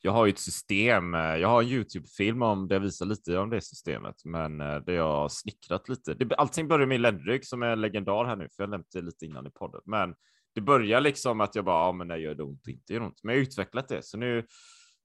jag 0.00 0.12
har 0.12 0.26
ju 0.26 0.30
ett 0.30 0.38
system. 0.38 1.14
Eh, 1.14 1.20
jag 1.20 1.48
har 1.48 1.62
en 1.62 1.68
Youtube-film 1.68 2.42
om 2.42 2.68
det 2.68 2.74
jag 2.74 2.80
visar 2.80 3.06
lite 3.06 3.38
om 3.38 3.50
det 3.50 3.60
systemet, 3.60 4.24
men 4.24 4.60
eh, 4.60 4.76
det 4.76 4.92
jag 4.92 5.12
har 5.12 5.28
snickrat 5.28 5.88
lite. 5.88 6.14
Det, 6.14 6.34
allting 6.34 6.68
börjar 6.68 6.86
med 6.86 7.00
Lendryck 7.00 7.46
som 7.46 7.62
är 7.62 7.76
legendar 7.76 8.24
här 8.24 8.36
nu, 8.36 8.48
för 8.56 8.62
jag 8.62 8.70
nämnde 8.70 8.88
det 8.92 9.02
lite 9.02 9.26
innan 9.26 9.46
i 9.46 9.50
podden, 9.50 9.80
men 9.84 10.14
det 10.54 10.60
börjar 10.60 11.00
liksom 11.00 11.40
att 11.40 11.54
jag 11.54 11.64
bara, 11.64 11.86
ja, 11.86 11.92
men 11.92 12.08
när 12.08 12.16
gör 12.16 12.34
det 12.34 12.42
ont, 12.42 12.68
inte 12.68 12.92
gör 12.92 13.02
ont, 13.02 13.20
men 13.22 13.34
jag 13.34 13.40
har 13.40 13.46
utvecklat 13.46 13.88
det, 13.88 14.04
så 14.04 14.18
nu 14.18 14.46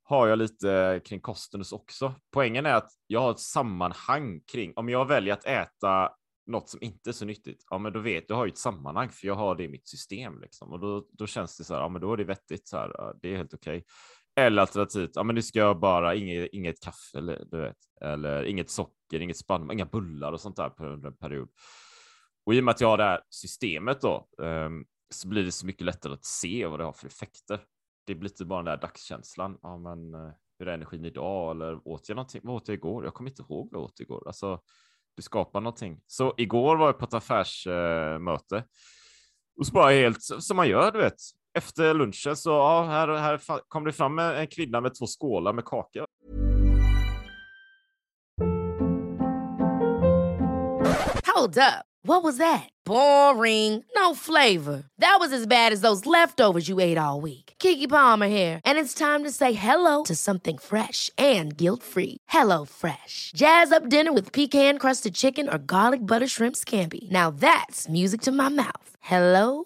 har 0.03 0.27
jag 0.27 0.39
lite 0.39 1.01
kring 1.05 1.21
kosten 1.21 1.63
också. 1.71 2.13
Poängen 2.33 2.65
är 2.65 2.73
att 2.73 2.89
jag 3.07 3.19
har 3.19 3.31
ett 3.31 3.39
sammanhang 3.39 4.41
kring 4.51 4.73
om 4.75 4.89
jag 4.89 5.07
väljer 5.07 5.33
att 5.33 5.45
äta 5.45 6.09
något 6.45 6.69
som 6.69 6.83
inte 6.83 7.09
är 7.09 7.11
så 7.11 7.25
nyttigt, 7.25 7.65
ja, 7.69 7.77
men 7.77 7.93
då 7.93 7.99
vet 7.99 8.27
du 8.27 8.33
har 8.33 8.45
ju 8.45 8.51
ett 8.51 8.57
sammanhang 8.57 9.09
för 9.09 9.27
jag 9.27 9.35
har 9.35 9.55
det 9.55 9.63
i 9.63 9.67
mitt 9.67 9.87
system 9.87 10.41
liksom 10.41 10.71
och 10.71 10.79
då, 10.79 11.05
då 11.11 11.27
känns 11.27 11.57
det 11.57 11.63
så 11.63 11.73
här. 11.73 11.81
Ja, 11.81 11.89
men 11.89 12.01
då 12.01 12.13
är 12.13 12.17
det 12.17 12.23
vettigt 12.23 12.67
så 12.67 12.77
här. 12.77 13.13
Det 13.21 13.33
är 13.33 13.37
helt 13.37 13.53
okej. 13.53 13.85
Eller 14.35 14.61
alternativt, 14.61 15.11
ja 15.15 15.23
men 15.23 15.35
nu 15.35 15.41
ska 15.41 15.59
jag 15.59 15.79
bara 15.79 16.15
inget, 16.15 16.49
inget 16.53 16.83
kaffe 16.83 17.17
eller 17.17 17.45
du 17.51 17.57
vet, 17.57 17.77
eller 18.01 18.43
inget 18.43 18.69
socker, 18.69 19.19
inget 19.19 19.37
spannmål, 19.37 19.73
inga 19.73 19.85
bullar 19.85 20.31
och 20.31 20.41
sånt 20.41 20.55
där 20.55 20.73
under 20.77 21.07
en 21.07 21.17
period. 21.17 21.49
Och 22.45 22.53
i 22.53 22.59
och 22.59 22.63
med 22.63 22.71
att 22.71 22.81
jag 22.81 22.87
har 22.87 22.97
det 22.97 23.03
här 23.03 23.21
systemet 23.29 24.01
då 24.01 24.27
um, 24.37 24.85
så 25.09 25.27
blir 25.27 25.43
det 25.43 25.51
så 25.51 25.65
mycket 25.65 25.85
lättare 25.85 26.13
att 26.13 26.25
se 26.25 26.65
vad 26.65 26.79
det 26.79 26.83
har 26.83 26.93
för 26.93 27.07
effekter. 27.07 27.59
Det 28.05 28.15
blir 28.15 28.29
inte 28.29 28.45
bara 28.45 28.63
den 28.63 28.65
där 28.65 28.77
dagskänslan. 28.77 29.57
Ja, 29.61 29.77
men 29.77 30.13
eh, 30.13 30.31
hur 30.59 30.67
är 30.67 30.73
energin 30.73 31.05
idag? 31.05 31.51
Eller 31.51 31.87
åt 31.87 32.09
jag 32.09 32.15
någonting? 32.15 32.41
Vad 32.43 32.55
åt 32.55 32.67
jag 32.67 32.75
igår? 32.75 33.03
Jag 33.03 33.13
kommer 33.13 33.29
inte 33.29 33.41
ihåg 33.41 33.69
vad 33.71 33.81
jag 33.81 33.85
åt 33.85 33.99
igår. 33.99 34.23
Alltså, 34.27 34.61
du 35.15 35.21
skapar 35.21 35.61
någonting. 35.61 36.01
Så 36.07 36.33
igår 36.37 36.75
var 36.75 36.85
jag 36.85 36.99
på 36.99 37.05
ett 37.05 37.13
affärsmöte 37.13 38.57
Eh, 38.57 38.63
och 39.57 39.67
så 39.67 39.73
bara 39.73 39.91
helt 39.91 40.21
som 40.21 40.57
man 40.57 40.69
gör, 40.69 40.91
du 40.91 40.99
vet 40.99 41.21
efter 41.57 41.93
lunchen 41.93 42.35
så 42.35 42.49
ja, 42.49 42.83
här, 42.83 43.07
här 43.07 43.39
kom 43.67 43.83
det 43.83 43.91
fram 43.91 44.19
en 44.19 44.47
kvinna 44.47 44.81
med 44.81 44.95
två 44.95 45.07
skålar 45.07 45.53
med 45.53 45.65
kaka. 45.65 46.05
Hold 51.35 51.57
up. 51.57 51.85
What 52.05 52.23
was 52.23 52.37
that? 52.37 52.69
Boring. 52.85 53.83
No 53.95 54.13
flavor. 54.13 54.83
That 54.99 55.17
was 55.19 55.31
as 55.31 55.47
bad 55.47 55.71
as 55.71 55.81
those 55.81 56.05
leftovers 56.05 56.67
you 56.67 56.81
ate 56.81 56.97
all 56.97 57.21
week. 57.21 57.53
Kiki 57.59 57.87
Palmer 57.87 58.27
here, 58.27 58.59
and 58.65 58.77
it's 58.77 58.93
time 58.93 59.23
to 59.23 59.31
say 59.31 59.53
hello 59.53 60.03
to 60.03 60.15
something 60.15 60.57
fresh 60.57 61.09
and 61.17 61.57
guilt-free. 61.57 62.17
Hello 62.27 62.65
Fresh. 62.65 63.31
Jazz 63.35 63.71
up 63.71 63.89
dinner 63.89 64.13
with 64.13 64.33
pecan-crusted 64.33 65.13
chicken 65.13 65.49
or 65.49 65.57
garlic 65.57 66.05
butter 66.05 66.27
shrimp 66.27 66.55
scampi. 66.55 67.09
Now 67.09 67.31
that's 67.31 67.89
music 67.89 68.21
to 68.21 68.31
my 68.31 68.49
mouth. 68.49 68.89
Hello 68.99 69.65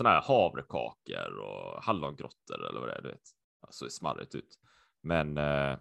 Sådana 0.00 0.14
här 0.14 0.22
havrekakor 0.22 1.38
och 1.38 1.82
hallongrottor 1.82 2.68
eller 2.68 2.80
vad 2.80 2.88
det 2.88 2.94
är, 2.94 3.02
du 3.02 3.08
vet. 3.08 3.20
Så 3.70 3.90
smarrigt 3.90 4.34
ut. 4.34 4.58
Men 5.02 5.38
eh, 5.38 5.44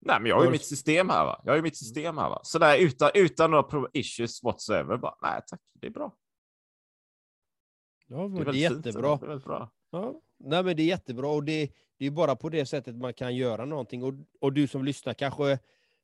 nej, 0.00 0.20
men 0.20 0.26
jag 0.26 0.36
har 0.36 0.44
ju 0.44 0.50
mitt 0.50 0.64
system 0.64 1.08
här. 1.08 1.24
Va? 1.24 1.40
Jag 1.44 1.52
har 1.52 1.56
ju 1.56 1.62
mitt 1.62 1.76
system 1.76 2.18
här. 2.18 2.28
Va? 2.28 2.40
Så 2.42 2.58
där 2.58 2.78
utan, 2.78 3.10
utan 3.14 3.50
några 3.50 3.88
issues 3.92 4.42
whatsoever. 4.42 4.96
Bara, 4.96 5.14
nej 5.22 5.40
tack, 5.46 5.60
det 5.74 5.86
är 5.86 5.90
bra. 5.90 6.14
Ja, 8.06 8.16
det 8.28 8.40
är, 8.40 8.44
det 8.44 8.50
är 8.50 8.54
jättebra. 8.54 9.16
Det 9.16 9.32
är 9.32 9.38
bra. 9.38 9.72
Ja, 9.90 10.20
nej, 10.38 10.64
men 10.64 10.76
det 10.76 10.82
är 10.82 10.86
jättebra 10.86 11.28
och 11.28 11.44
det, 11.44 11.70
det 11.98 12.06
är 12.06 12.10
bara 12.10 12.36
på 12.36 12.48
det 12.48 12.66
sättet 12.66 12.96
man 12.96 13.14
kan 13.14 13.36
göra 13.36 13.64
någonting. 13.64 14.04
Och, 14.04 14.14
och 14.40 14.52
du 14.52 14.66
som 14.66 14.84
lyssnar 14.84 15.14
kanske, 15.14 15.58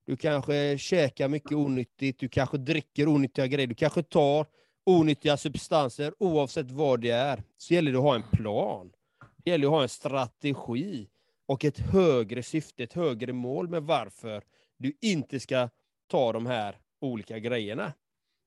du 0.04 0.16
kanske 0.16 0.78
käkar 0.78 1.28
mycket 1.28 1.52
onyttigt, 1.52 2.20
du 2.20 2.28
kanske 2.28 2.58
dricker 2.58 3.08
onyttiga 3.08 3.46
grejer, 3.46 3.66
du 3.66 3.74
kanske 3.74 4.02
tar 4.02 4.46
onyttiga 4.84 5.36
substanser, 5.36 6.14
oavsett 6.18 6.70
vad 6.70 7.00
det 7.00 7.10
är, 7.10 7.42
så 7.56 7.74
gäller 7.74 7.92
det 7.92 7.98
att 7.98 8.04
ha 8.04 8.14
en 8.14 8.30
plan. 8.32 8.92
Det 9.36 9.50
gäller 9.50 9.66
att 9.66 9.72
ha 9.72 9.82
en 9.82 9.88
strategi 9.88 11.08
och 11.46 11.64
ett 11.64 11.78
högre 11.78 12.42
syfte, 12.42 12.84
ett 12.84 12.92
högre 12.92 13.32
mål 13.32 13.68
med 13.68 13.82
varför 13.82 14.42
du 14.76 14.92
inte 15.00 15.40
ska 15.40 15.68
ta 16.06 16.32
de 16.32 16.46
här 16.46 16.78
olika 17.00 17.38
grejerna. 17.38 17.92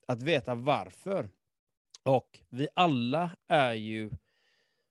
Att 0.08 0.24
veta 0.24 0.56
varför. 0.56 1.30
Och 2.04 2.40
vi 2.50 2.68
alla 2.74 3.32
är 3.48 3.74
ju, 3.74 4.12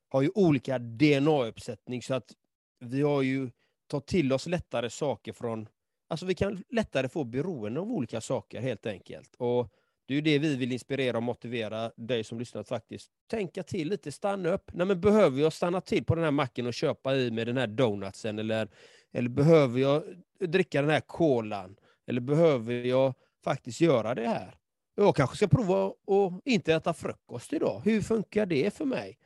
har 0.09 0.23
ju 0.23 0.31
olika 0.35 0.79
DNA-uppsättning, 0.79 2.03
så 2.03 2.15
att 2.15 2.33
vi 2.79 3.03
har 3.03 3.23
ju 3.23 3.51
tagit 3.87 4.07
till 4.07 4.33
oss 4.33 4.47
lättare 4.47 4.91
saker 4.91 5.33
från... 5.33 5.69
Alltså 6.09 6.27
vi 6.27 6.35
kan 6.35 6.65
lättare 6.69 7.09
få 7.09 7.25
beroende 7.25 7.81
av 7.81 7.93
olika 7.93 8.21
saker 8.21 8.61
helt 8.61 8.87
enkelt. 8.87 9.35
Och 9.35 9.73
det 10.21 10.31
är 10.31 10.33
ju 10.33 10.39
det 10.39 10.49
vi 10.49 10.57
vill 10.57 10.73
inspirera 10.73 11.17
och 11.17 11.23
motivera 11.23 11.93
dig 11.97 12.25
som 12.25 12.39
lyssnar 12.39 12.61
att 12.61 12.69
faktiskt 12.69 13.11
tänka 13.31 13.63
till 13.63 13.89
lite, 13.89 14.13
stanna 14.13 14.49
upp. 14.49 14.71
Nej, 14.73 14.87
men 14.87 15.01
behöver 15.01 15.41
jag 15.41 15.53
stanna 15.53 15.81
till 15.81 16.05
på 16.05 16.15
den 16.15 16.25
här 16.25 16.31
macken 16.31 16.67
och 16.67 16.75
köpa 16.75 17.15
i 17.15 17.31
med 17.31 17.47
den 17.47 17.57
här 17.57 17.67
donutsen? 17.67 18.39
Eller, 18.39 18.69
eller 19.13 19.29
behöver 19.29 19.81
jag 19.81 20.03
dricka 20.39 20.81
den 20.81 20.91
här 20.91 21.01
kolan? 21.01 21.77
Eller 22.07 22.21
behöver 22.21 22.75
jag 22.75 23.15
faktiskt 23.45 23.81
göra 23.81 24.15
det 24.15 24.29
här? 24.29 24.57
Jag 24.95 25.17
kanske 25.17 25.37
ska 25.37 25.49
prova 25.49 25.87
att 25.87 26.41
inte 26.45 26.75
äta 26.75 26.95
frukost 26.95 27.53
idag. 27.53 27.83
Hur 27.85 28.01
funkar 28.03 28.47
det 28.47 28.75
för 28.75 28.85
mig? 28.85 29.19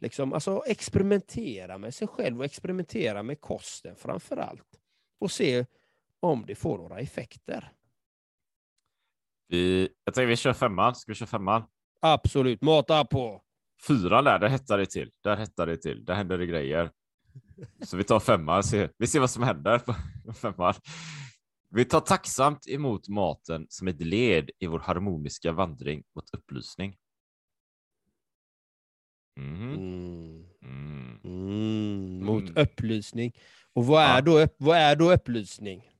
Liksom, 0.00 0.32
alltså 0.32 0.62
experimentera 0.66 1.78
med 1.78 1.94
sig 1.94 2.08
själv 2.08 2.38
och 2.38 2.44
experimentera 2.44 3.22
med 3.22 3.40
kosten 3.40 3.96
framför 3.96 4.36
allt. 4.36 4.80
Och 5.18 5.30
se 5.30 5.66
om 6.20 6.44
det 6.46 6.54
får 6.54 6.78
några 6.78 6.98
effekter. 6.98 7.72
Vi, 9.50 9.88
jag 10.04 10.14
tänkte 10.14 10.26
vi 10.26 10.36
kör 10.36 10.52
femman. 10.52 10.94
Ska 10.94 11.12
vi 11.12 11.16
köra 11.16 11.26
femman? 11.26 11.62
Absolut, 12.00 12.62
mata 12.62 13.04
på. 13.04 13.42
Fyran 13.86 14.24
där, 14.24 14.38
där 14.38 14.48
hettar 14.48 14.78
det 14.78 14.86
till. 14.86 15.10
Där 15.22 15.36
hettar 15.36 15.66
det 15.66 15.76
till. 15.76 16.04
Där 16.04 16.14
händer 16.14 16.38
det 16.38 16.46
grejer. 16.46 16.90
Så 17.84 17.96
vi 17.96 18.04
tar 18.04 18.20
femman. 18.20 18.62
Vi 18.98 19.06
ser 19.06 19.20
vad 19.20 19.30
som 19.30 19.42
händer 19.42 19.78
på 19.78 19.94
femman. 20.34 20.74
Vi 21.68 21.84
tar 21.84 22.00
tacksamt 22.00 22.68
emot 22.68 23.08
maten 23.08 23.66
som 23.68 23.88
ett 23.88 24.00
led 24.00 24.50
i 24.58 24.66
vår 24.66 24.78
harmoniska 24.78 25.52
vandring 25.52 26.02
mot 26.14 26.34
upplysning. 26.34 26.96
Mm. 29.38 29.74
Mm. 29.74 30.44
Mm. 30.62 31.20
mm. 31.24 32.26
Mot 32.26 32.50
mm. 32.50 32.62
upplysning. 32.62 33.32
Och 33.72 33.86
vad 33.86 34.02
är, 34.02 34.14
ja. 34.14 34.20
då, 34.20 34.46
vad 34.56 34.76
är 34.76 34.96
då 34.96 35.12
upplysning? 35.12 35.90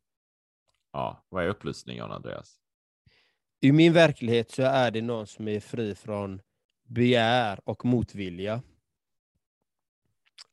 Ja, 0.93 1.25
vad 1.29 1.45
är 1.45 1.49
upplysning, 1.49 1.97
Jan 1.97 2.13
Andreas? 2.13 2.61
I 3.61 3.73
min 3.73 3.93
verklighet 3.93 4.51
så 4.51 4.63
är 4.63 4.91
det 4.91 5.03
någon 5.03 5.27
som 5.27 5.49
är 5.49 5.61
fri 5.61 5.95
från 5.95 6.41
begär 6.89 7.61
och 7.65 7.85
motvilja. 7.85 8.63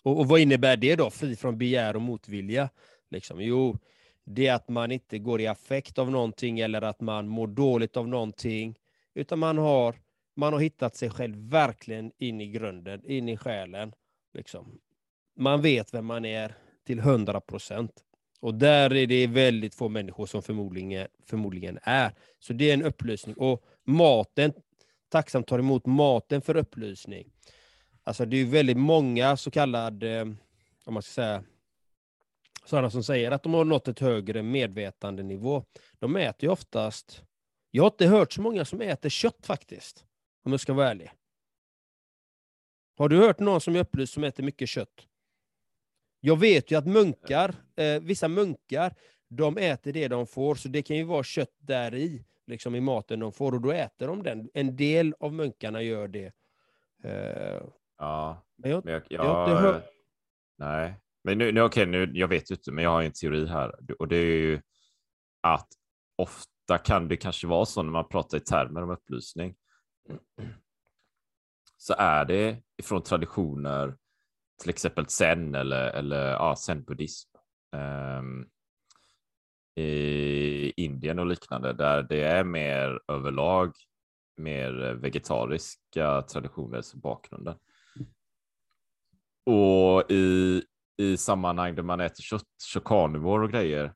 Och, 0.04 0.20
och 0.20 0.28
vad 0.28 0.40
innebär 0.40 0.78
det 0.78 0.96
då, 0.96 1.10
fri 1.10 1.36
från 1.36 1.58
begär 1.58 1.96
och 1.96 2.02
motvilja? 2.02 2.70
Liksom, 3.10 3.42
jo, 3.42 3.78
det 4.24 4.48
är 4.48 4.54
att 4.54 4.70
man 4.70 4.92
inte 4.92 5.20
går 5.20 5.42
i 5.42 5.48
affekt 5.48 5.98
av 5.98 6.12
någonting 6.12 6.60
eller 6.60 6.82
att 6.82 7.02
man 7.02 7.28
mår 7.28 7.48
dåligt 7.48 7.98
av 7.98 8.08
någonting, 8.08 8.80
utan 9.14 9.40
man 9.40 9.58
har, 9.58 9.96
man 10.36 10.54
har 10.54 10.60
hittat 10.60 10.96
sig 10.96 11.10
själv 11.10 11.50
verkligen 11.50 12.12
in 12.18 12.42
i 12.42 12.48
grunden, 12.48 13.06
in 13.06 13.30
i 13.30 13.38
själen. 13.38 13.94
Liksom. 14.34 14.80
Man 15.36 15.62
vet 15.62 15.94
vem 15.94 16.06
man 16.06 16.26
är 16.26 16.56
till 16.86 17.00
hundra 17.00 17.42
procent. 17.42 18.04
Och 18.40 18.54
där 18.56 18.94
är 18.94 19.08
det 19.08 19.28
väldigt 19.28 19.76
få 19.76 19.90
människor 19.90 20.26
som 20.26 20.42
förmodligen, 20.42 21.08
förmodligen 21.26 21.80
är. 21.82 22.12
Så 22.40 22.54
det 22.54 22.70
är 22.70 22.74
en 22.74 22.84
upplysning. 22.84 23.36
Och 23.36 23.66
maten, 23.84 24.54
tacksamt 25.10 25.48
tar 25.48 25.60
emot 25.60 25.86
maten 25.86 26.42
för 26.42 26.58
upplysning. 26.58 27.32
Alltså 28.04 28.26
det 28.26 28.38
är 28.38 28.46
väldigt 28.46 28.78
många 28.78 29.38
så 29.38 29.52
kallade, 29.52 30.12
eh, 30.12 30.26
om 30.86 30.94
man 30.94 31.04
ska 31.04 31.12
säga, 31.12 31.44
sådana 32.66 32.90
som 32.90 33.04
säger 33.04 33.32
att 33.32 33.44
de 33.44 33.54
har 33.54 33.66
nått 33.66 33.88
ett 33.88 34.00
högre 34.00 34.44
medvetandenivå. 34.44 35.64
De 36.00 36.16
äter 36.16 36.44
ju 36.44 36.52
oftast, 36.52 37.24
jag 37.72 37.84
har 37.84 37.88
inte 37.88 38.08
hört 38.08 38.34
så 38.34 38.42
många 38.42 38.66
som 38.66 38.82
äter 38.82 39.10
kött 39.10 39.46
faktiskt, 39.46 40.06
om 40.44 40.52
jag 40.52 40.62
ska 40.62 40.74
vara 40.74 40.90
ärlig. 40.90 41.12
Har 42.98 43.10
du 43.10 43.18
hört 43.18 43.40
någon 43.40 43.62
som 43.62 43.76
är 43.76 43.80
upplyst 43.80 44.14
som 44.14 44.24
äter 44.24 44.44
mycket 44.44 44.70
kött? 44.70 45.08
Jag 46.20 46.40
vet 46.40 46.72
ju 46.72 46.78
att 46.78 46.88
munkar, 46.88 47.56
eh, 47.76 48.00
vissa 48.02 48.28
munkar, 48.28 48.96
de 49.30 49.58
äter 49.58 49.94
det 49.94 50.08
de 50.08 50.28
får, 50.28 50.56
så 50.56 50.68
det 50.68 50.82
kan 50.82 50.98
ju 50.98 51.04
vara 51.04 51.24
kött 51.24 51.56
där 51.58 51.96
i, 51.96 52.26
liksom 52.48 52.76
i 52.76 52.82
maten 52.82 53.20
de 53.20 53.32
får, 53.32 53.52
och 53.52 53.62
då 53.62 53.72
äter 53.72 54.08
de 54.08 54.24
den. 54.24 54.50
En 54.54 54.76
del 54.76 55.16
av 55.20 55.34
munkarna 55.34 55.82
gör 55.82 56.08
det. 56.08 56.32
Eh, 57.04 57.62
ja, 57.98 58.46
men 58.56 58.72
jag, 58.72 58.86
men 58.86 58.94
jag, 58.94 59.04
jag, 59.10 59.26
jag 59.26 59.44
inte 59.44 59.62
hört... 59.62 59.84
Nej, 60.58 60.94
men 61.24 61.38
nu, 61.38 61.52
nu 61.52 61.62
okej, 61.62 61.86
nu, 61.86 62.12
jag 62.14 62.28
vet 62.28 62.52
ju 62.52 62.56
inte, 62.56 62.72
men 62.72 62.84
jag 62.84 62.92
har 62.92 63.04
en 63.04 63.12
teori 63.12 63.48
här 63.48 63.76
och 64.00 64.08
det 64.08 64.18
är 64.18 64.38
ju 64.38 64.62
att 65.42 65.68
ofta 66.16 66.78
kan 66.78 67.08
det 67.08 67.18
kanske 67.18 67.48
vara 67.48 67.66
så 67.66 67.84
när 67.84 67.92
man 67.92 68.08
pratar 68.08 68.38
i 68.38 68.42
termer 68.42 68.84
om 68.84 68.90
upplysning. 68.90 69.56
Så 71.78 71.96
är 71.98 72.26
det 72.26 72.58
ifrån 72.78 73.04
traditioner 73.04 73.98
till 74.62 74.70
exempel 74.70 75.08
zen 75.08 75.56
eller, 75.56 75.90
eller 75.90 76.32
ja, 76.32 76.56
zen-buddhism 76.56 77.30
um, 77.76 78.48
i 79.76 80.74
Indien 80.78 81.20
och 81.20 81.26
liknande, 81.26 81.74
där 81.74 82.04
det 82.04 82.24
är 82.24 82.44
mer 82.44 83.00
överlag 83.08 83.72
mer 84.38 84.94
vegetariska 84.94 86.22
traditioner 86.22 86.82
som 86.82 87.00
bakgrunden. 87.00 87.56
Och 89.46 90.12
i, 90.12 90.64
i 90.98 91.18
sammanhang 91.18 91.76
där 91.76 91.84
man 91.84 92.00
äter 92.00 92.22
kött, 92.22 92.44
chokanivor 92.74 93.44
och 93.44 93.52
grejer 93.52 93.94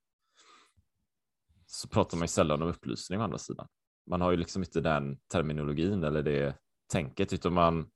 så 1.66 1.88
pratar 1.88 2.18
man 2.18 2.24
ju 2.24 2.28
sällan 2.28 2.62
om 2.62 2.68
upplysning 2.68 3.20
å 3.20 3.24
andra 3.24 3.38
sidan. 3.38 3.68
Man 4.10 4.22
har 4.22 4.32
ju 4.32 4.38
liksom 4.38 4.64
inte 4.64 4.82
den 4.82 5.18
terminologin 5.28 6.04
eller 6.04 6.24
det 6.24 6.58
tänket, 6.92 7.34
utan 7.34 7.54
man 7.54 7.92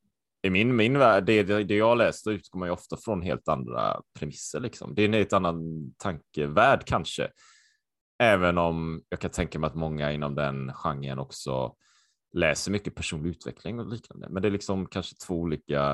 i 0.45 0.49
min, 0.49 0.75
min 0.75 0.99
värld, 0.99 1.25
det, 1.25 1.43
det 1.43 1.75
jag 1.75 1.97
läste 1.97 2.29
utgår 2.29 2.59
man 2.59 2.67
ju 2.67 2.73
ofta 2.73 2.97
från 2.97 3.21
helt 3.21 3.47
andra 3.47 4.01
premisser. 4.19 4.59
Liksom. 4.59 4.95
Det 4.95 5.01
är 5.01 5.05
en 5.05 5.13
helt 5.13 5.33
annan 5.33 5.91
tankevärld 5.97 6.85
kanske. 6.85 7.31
Även 8.19 8.57
om 8.57 9.03
jag 9.09 9.19
kan 9.19 9.31
tänka 9.31 9.59
mig 9.59 9.67
att 9.67 9.75
många 9.75 10.11
inom 10.11 10.35
den 10.35 10.73
genren 10.73 11.19
också 11.19 11.75
läser 12.33 12.71
mycket 12.71 12.95
personlig 12.95 13.29
utveckling 13.29 13.79
och 13.79 13.87
liknande, 13.87 14.29
men 14.29 14.41
det 14.41 14.47
är 14.47 14.51
liksom 14.51 14.85
kanske 14.85 15.15
två 15.15 15.35
olika 15.35 15.91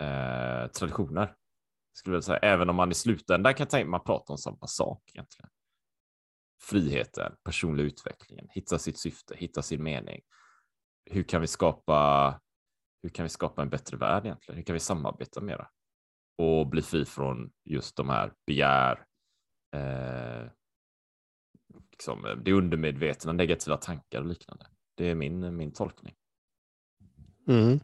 eh, 0.00 0.66
traditioner. 0.66 1.34
Skulle 1.92 2.16
jag 2.16 2.24
säga, 2.24 2.38
även 2.38 2.70
om 2.70 2.76
man 2.76 2.90
i 2.90 2.94
slutändan 2.94 3.54
kan 3.54 3.66
tänka 3.66 3.90
man 3.90 4.04
pratar 4.04 4.34
om 4.34 4.38
samma 4.38 4.66
sak 4.66 5.02
egentligen. 5.14 5.50
Friheten, 6.62 7.32
personlig 7.44 7.84
utvecklingen, 7.84 8.46
hitta 8.50 8.78
sitt 8.78 8.98
syfte, 8.98 9.36
hitta 9.36 9.62
sin 9.62 9.82
mening. 9.82 10.20
Hur 11.10 11.22
kan 11.22 11.40
vi 11.40 11.46
skapa? 11.46 12.40
Hur 13.02 13.08
kan 13.08 13.22
vi 13.22 13.28
skapa 13.28 13.62
en 13.62 13.68
bättre 13.68 13.96
värld 13.96 14.24
egentligen? 14.26 14.56
Hur 14.56 14.64
kan 14.64 14.74
vi 14.74 14.80
samarbeta 14.80 15.40
mera 15.40 15.68
och 16.38 16.66
bli 16.66 16.82
fri 16.82 17.04
från 17.04 17.50
just 17.64 17.96
de 17.96 18.08
här 18.08 18.32
begär, 18.46 19.04
eh, 19.74 20.50
liksom, 21.90 22.42
det 22.44 22.52
undermedvetna, 22.52 23.32
negativa 23.32 23.76
tankar 23.76 24.20
och 24.20 24.26
liknande. 24.26 24.66
Det 24.94 25.06
är 25.06 25.14
min, 25.14 25.56
min 25.56 25.72
tolkning. 25.72 26.14
Mm. 27.48 27.80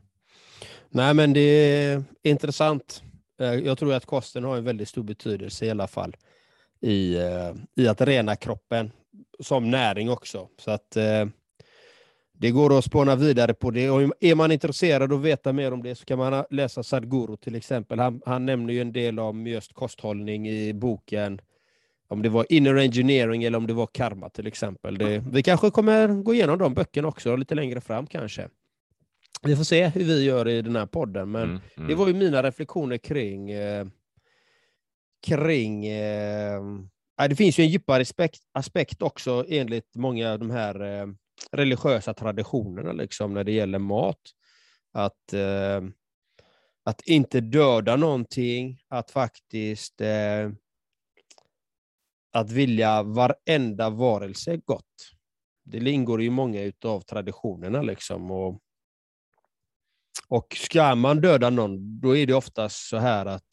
Nej, 0.89 1.15
men 1.15 1.33
det 1.33 1.41
är 1.41 2.05
intressant. 2.23 3.03
Eh, 3.41 3.55
jag 3.55 3.79
tror 3.79 3.95
att 3.95 4.07
kosten 4.07 4.45
har 4.45 4.57
en 4.57 4.65
väldigt 4.65 4.89
stor 4.89 5.03
betydelse 5.03 5.67
i 5.67 5.71
alla 5.71 5.87
fall 5.87 6.17
i, 6.81 7.17
eh, 7.17 7.55
i 7.75 7.89
att 7.89 8.01
rena 8.01 8.37
kroppen 8.37 8.93
som 9.41 9.71
näring 9.71 10.11
också. 10.11 10.49
Så 10.59 10.71
att 10.71 10.97
eh, 10.97 11.27
det 12.41 12.51
går 12.51 12.79
att 12.79 12.85
spåna 12.85 13.17
vidare 13.17 13.55
på 13.55 13.71
det. 13.71 13.91
Och 13.91 14.13
är 14.21 14.35
man 14.35 14.53
intresserad 14.53 15.13
och 15.13 15.25
veta 15.25 15.53
mer 15.53 15.73
om 15.73 15.83
det 15.83 15.95
så 15.95 16.05
kan 16.05 16.19
man 16.19 16.45
läsa 16.51 16.83
Sadhguru 16.83 17.37
till 17.37 17.55
exempel. 17.55 17.99
Han, 17.99 18.23
han 18.27 18.47
nämner 18.47 18.75
ju 18.75 18.81
en 18.81 18.93
del 18.93 19.19
om 19.19 19.47
just 19.47 19.73
kosthållning 19.73 20.49
i 20.49 20.75
boken 20.75 21.41
om 22.09 22.23
det 22.23 22.29
var 22.29 22.47
inner 22.49 22.75
engineering 22.75 23.45
eller 23.45 23.59
om 23.59 23.67
det 23.67 23.73
var 23.73 23.87
karma 23.87 24.29
till 24.29 24.47
exempel. 24.47 24.99
Det, 24.99 25.25
vi 25.33 25.43
kanske 25.43 25.71
kommer 25.71 26.09
gå 26.09 26.35
igenom 26.35 26.59
de 26.59 26.75
böckerna 26.75 27.09
också 27.09 27.37
lite 27.37 27.55
längre 27.55 27.81
fram 27.81 28.07
kanske. 28.07 28.49
Vi 29.43 29.57
får 29.57 29.65
se 29.65 29.89
hur 29.89 30.05
vi 30.05 30.25
gör 30.25 30.49
i 30.49 30.63
den 30.63 30.77
här 30.77 30.87
podden, 30.87 31.31
men 31.31 31.43
mm, 31.43 31.61
mm. 31.77 31.89
det 31.89 31.95
var 31.95 32.09
ju 32.09 32.15
mina 32.15 32.43
reflektioner 32.43 32.99
kring 32.99 33.51
eh, 33.51 33.87
kring 35.27 35.87
eh, 35.87 36.61
det 37.29 37.37
finns 37.37 37.59
ju 37.59 37.65
en 37.65 37.71
djupare 37.71 38.03
aspekt, 38.03 38.41
aspekt 38.53 39.03
också 39.03 39.45
enligt 39.49 39.95
många 39.95 40.33
av 40.33 40.39
de 40.39 40.51
här 40.51 41.01
eh, 41.01 41.07
religiösa 41.53 42.15
traditionerna 42.15 42.93
liksom, 42.93 43.35
när 43.35 43.45
det 43.45 43.53
gäller 43.53 43.79
mat. 43.79 44.21
Att, 44.93 45.33
eh, 45.33 45.83
att 46.85 47.01
inte 47.01 47.41
döda 47.41 47.97
någonting, 47.97 48.81
att 48.89 49.11
faktiskt 49.11 50.01
eh, 50.01 50.51
att 52.33 52.51
vilja 52.51 53.03
varenda 53.03 53.91
varelse 53.91 54.57
gott. 54.57 54.85
Det 55.65 55.91
ingår 55.91 56.23
i 56.23 56.31
många 56.31 56.73
av 56.85 57.01
traditionerna. 57.01 57.83
Liksom. 57.83 58.31
Och, 58.31 58.61
och 60.29 60.57
ska 60.57 60.95
man 60.95 61.21
döda 61.21 61.51
någon, 61.51 62.01
då 62.01 62.17
är 62.17 62.27
det 62.27 62.35
oftast 62.35 62.89
så 62.89 62.97
här 62.97 63.27
att 63.27 63.49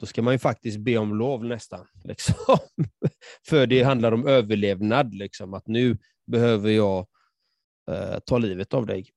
då 0.00 0.06
ska 0.06 0.22
man 0.22 0.34
ju 0.34 0.38
faktiskt 0.38 0.78
be 0.78 0.98
om 0.98 1.14
lov 1.14 1.44
nästan. 1.44 1.86
Liksom. 2.04 2.58
För 3.48 3.66
det 3.66 3.82
handlar 3.82 4.12
om 4.12 4.26
överlevnad, 4.26 5.14
liksom. 5.14 5.54
att 5.54 5.66
nu 5.66 5.98
behöver 6.26 6.70
jag 6.70 7.06
eh, 7.90 8.18
ta 8.18 8.38
livet 8.38 8.74
av 8.74 8.86
dig. 8.86 9.10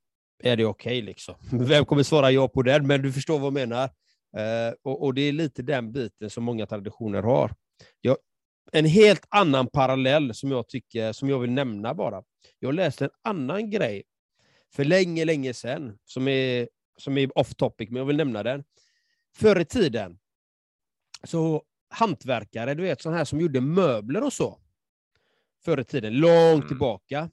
Är 0.44 0.58
det 0.58 0.66
okej? 0.66 0.98
Okay, 0.98 1.02
liksom? 1.02 1.36
Vem 1.52 1.86
kommer 1.86 2.04
svara 2.04 2.32
ja 2.32 2.48
på 2.48 2.62
den? 2.62 2.88
Men 2.88 3.02
du 3.02 3.12
förstår 3.12 3.40
vad 3.40 3.46
jag 3.46 3.54
menar. 3.54 3.84
Eh, 4.38 4.74
och, 4.84 5.04
och, 5.04 5.14
det 5.14 5.22
är 5.22 5.32
lite 5.32 5.62
den 5.62 5.92
biten 5.92 6.30
som 6.30 6.44
många 6.44 6.66
traditioner 6.66 7.24
har. 7.24 7.52
Jag, 8.02 8.18
en 8.72 8.86
helt 8.86 9.26
annan 9.30 9.68
parallell 9.68 10.34
som 10.34 10.52
jag 10.52 10.68
tycker, 10.68 11.14
som 11.14 11.30
jag 11.30 11.40
vill 11.40 11.52
nämna 11.52 11.94
bara. 11.94 12.24
Jag 12.60 12.74
läste 12.74 13.06
en 13.06 13.12
annan 13.24 13.70
grej 13.70 14.04
för 14.74 14.86
länge, 14.86 15.26
länge 15.26 15.54
sedan, 15.54 15.98
som 16.06 16.28
är, 16.28 16.70
som 16.98 17.18
är 17.18 17.38
off 17.38 17.56
topic, 17.56 17.90
men 17.90 17.98
jag 17.98 18.06
vill 18.06 18.18
nämna 18.18 18.44
den. 18.44 18.64
Förr 19.38 19.60
i 19.60 19.66
tiden, 19.66 20.20
så 21.24 21.64
hantverkare, 21.90 22.74
du 22.74 22.84
vet, 22.84 23.02
sådana 23.02 23.18
här 23.18 23.26
som 23.26 23.42
gjorde 23.42 23.62
möbler 23.62 24.24
och 24.24 24.34
så, 24.34 24.60
förr 25.66 25.80
i 25.80 25.84
tiden, 25.84 26.14
långt 26.14 26.56
mm. 26.56 26.68
tillbaka, 26.68 27.30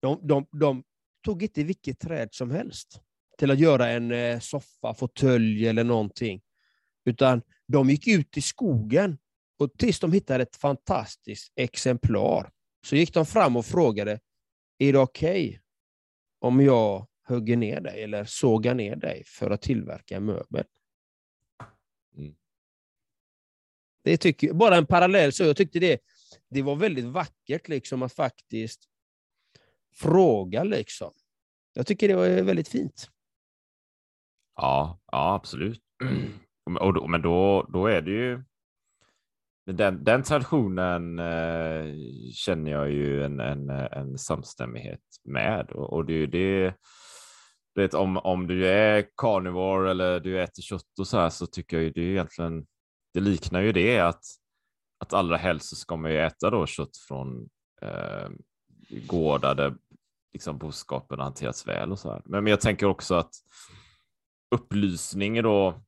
de, 0.00 0.26
de, 0.26 0.46
de 0.52 0.84
tog 1.24 1.42
inte 1.42 1.64
vilket 1.64 1.98
träd 1.98 2.28
som 2.32 2.50
helst 2.50 3.00
till 3.38 3.50
att 3.50 3.58
göra 3.58 3.88
en 3.88 4.12
eh, 4.12 4.40
soffa, 4.40 4.94
fåtölj 4.94 5.68
eller 5.68 5.84
någonting, 5.84 6.42
utan 7.04 7.42
de 7.66 7.90
gick 7.90 8.06
ut 8.06 8.36
i 8.36 8.42
skogen 8.42 9.18
och 9.58 9.78
tills 9.78 10.00
de 10.00 10.12
hittade 10.12 10.42
ett 10.42 10.56
fantastiskt 10.56 11.52
exemplar 11.56 12.50
så 12.86 12.96
gick 12.96 13.14
de 13.14 13.26
fram 13.26 13.56
och 13.56 13.66
frågade, 13.66 14.20
är 14.78 14.92
det 14.92 14.98
okej 14.98 15.48
okay 15.48 15.60
om 16.38 16.60
jag 16.60 17.06
hugger 17.28 17.56
ner 17.56 17.80
dig 17.80 18.02
eller 18.02 18.24
sågar 18.24 18.74
ner 18.74 18.96
dig 18.96 19.22
för 19.26 19.50
att 19.50 19.62
tillverka 19.62 20.16
en 20.16 20.24
möbel? 20.24 20.64
Mm. 22.16 22.34
Det 24.02 24.16
tycker, 24.16 24.52
bara 24.52 24.76
en 24.76 24.86
parallell, 24.86 25.32
så 25.32 25.44
jag 25.44 25.56
tyckte 25.56 25.78
det, 25.78 26.00
det 26.50 26.62
var 26.62 26.76
väldigt 26.76 27.04
vackert 27.04 27.68
liksom 27.68 28.02
att 28.02 28.12
faktiskt 28.12 28.88
fråga. 30.00 30.64
Liksom. 30.64 31.12
Jag 31.72 31.86
tycker 31.86 32.08
det 32.08 32.14
var 32.14 32.42
väldigt 32.42 32.68
fint. 32.68 33.10
Ja, 34.56 35.00
ja 35.12 35.34
absolut. 35.34 35.82
Och 36.80 36.94
då, 36.94 37.06
men 37.06 37.22
då, 37.22 37.66
då 37.72 37.86
är 37.86 38.02
det 38.02 38.10
ju 38.10 38.42
den, 39.66 40.04
den 40.04 40.22
traditionen 40.22 41.18
eh, 41.18 41.94
känner 42.34 42.70
jag 42.70 42.90
ju 42.90 43.24
en, 43.24 43.40
en, 43.40 43.70
en 43.70 44.18
samstämmighet 44.18 45.00
med 45.24 45.70
och, 45.70 45.92
och 45.92 46.04
det 46.06 46.12
är 46.12 46.18
ju 46.18 46.26
det. 46.26 46.74
Vet, 47.74 47.94
om, 47.94 48.16
om 48.16 48.46
du 48.46 48.68
är 48.68 49.06
carnivore 49.16 49.90
eller 49.90 50.20
du 50.20 50.42
äter 50.42 50.62
kött 50.62 50.98
och 50.98 51.06
så 51.06 51.18
här 51.18 51.30
så 51.30 51.46
tycker 51.46 51.76
jag 51.76 51.84
ju 51.84 51.90
det 51.90 52.00
är 52.00 52.10
egentligen. 52.10 52.66
Det 53.14 53.20
liknar 53.20 53.60
ju 53.60 53.72
det 53.72 53.98
att 53.98 54.22
att 54.98 55.12
allra 55.12 55.36
helst 55.36 55.68
så 55.68 55.76
ska 55.76 55.96
man 55.96 56.10
ju 56.10 56.18
äta 56.18 56.50
då 56.50 56.66
kött 56.66 56.96
från 57.08 57.48
eh, 57.82 58.28
gårdar 59.06 59.54
där 59.54 59.74
liksom 60.32 60.58
boskapen 60.58 61.20
hanterats 61.20 61.66
väl 61.66 61.92
och 61.92 61.98
så 61.98 62.12
här. 62.12 62.22
Men, 62.24 62.44
men 62.44 62.50
jag 62.50 62.60
tänker 62.60 62.86
också 62.86 63.14
att 63.14 63.30
upplysning 64.54 65.42
då 65.42 65.82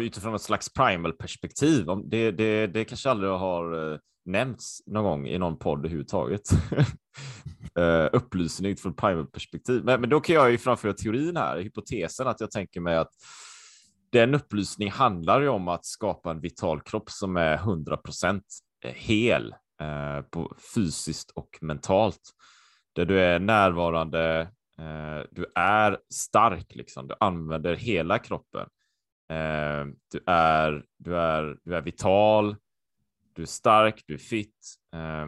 utifrån 0.00 0.34
ett 0.34 0.42
slags 0.42 0.72
primal 0.72 1.12
perspektiv. 1.12 1.86
Det, 2.04 2.30
det, 2.30 2.66
det 2.66 2.84
kanske 2.84 3.10
aldrig 3.10 3.30
har 3.30 3.92
eh, 3.92 3.98
nämnts 4.24 4.82
någon 4.86 5.04
gång 5.04 5.28
i 5.28 5.38
någon 5.38 5.58
podd 5.58 5.78
överhuvudtaget. 5.78 6.50
uh, 7.78 8.08
upplysning 8.12 8.76
från 8.76 8.94
primal 8.94 9.26
perspektiv. 9.26 9.84
Men, 9.84 10.00
men 10.00 10.10
då 10.10 10.20
kan 10.20 10.36
jag 10.36 10.50
ju 10.50 10.58
framföra 10.58 10.92
teorin 10.92 11.36
här, 11.36 11.58
hypotesen 11.60 12.26
att 12.26 12.40
jag 12.40 12.50
tänker 12.50 12.80
mig 12.80 12.96
att 12.96 13.12
den 14.12 14.34
upplysning 14.34 14.90
handlar 14.90 15.40
ju 15.40 15.48
om 15.48 15.68
att 15.68 15.84
skapa 15.84 16.30
en 16.30 16.40
vital 16.40 16.80
kropp 16.80 17.10
som 17.10 17.36
är 17.36 17.54
100 17.54 17.96
procent 17.96 18.44
eh, 18.84 18.92
hel 18.94 19.54
eh, 19.80 20.22
på 20.22 20.54
fysiskt 20.74 21.30
och 21.30 21.58
mentalt. 21.60 22.30
Där 22.92 23.04
du 23.04 23.20
är 23.20 23.38
närvarande, 23.38 24.40
eh, 24.78 25.28
du 25.30 25.46
är 25.54 25.98
stark, 26.14 26.74
liksom. 26.74 27.08
du 27.08 27.14
använder 27.20 27.74
hela 27.74 28.18
kroppen. 28.18 28.68
Eh, 29.30 29.86
du, 30.12 30.20
är, 30.26 30.84
du, 30.98 31.16
är, 31.16 31.58
du 31.64 31.76
är 31.76 31.82
vital, 31.82 32.56
du 33.32 33.42
är 33.42 33.46
stark, 33.46 34.02
du 34.06 34.14
är 34.14 34.18
fit. 34.18 34.74
Eh, 34.94 35.26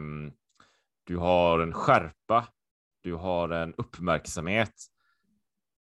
du 1.03 1.17
har 1.17 1.59
en 1.59 1.73
skärpa, 1.73 2.47
du 3.01 3.13
har 3.13 3.49
en 3.49 3.73
uppmärksamhet. 3.73 4.73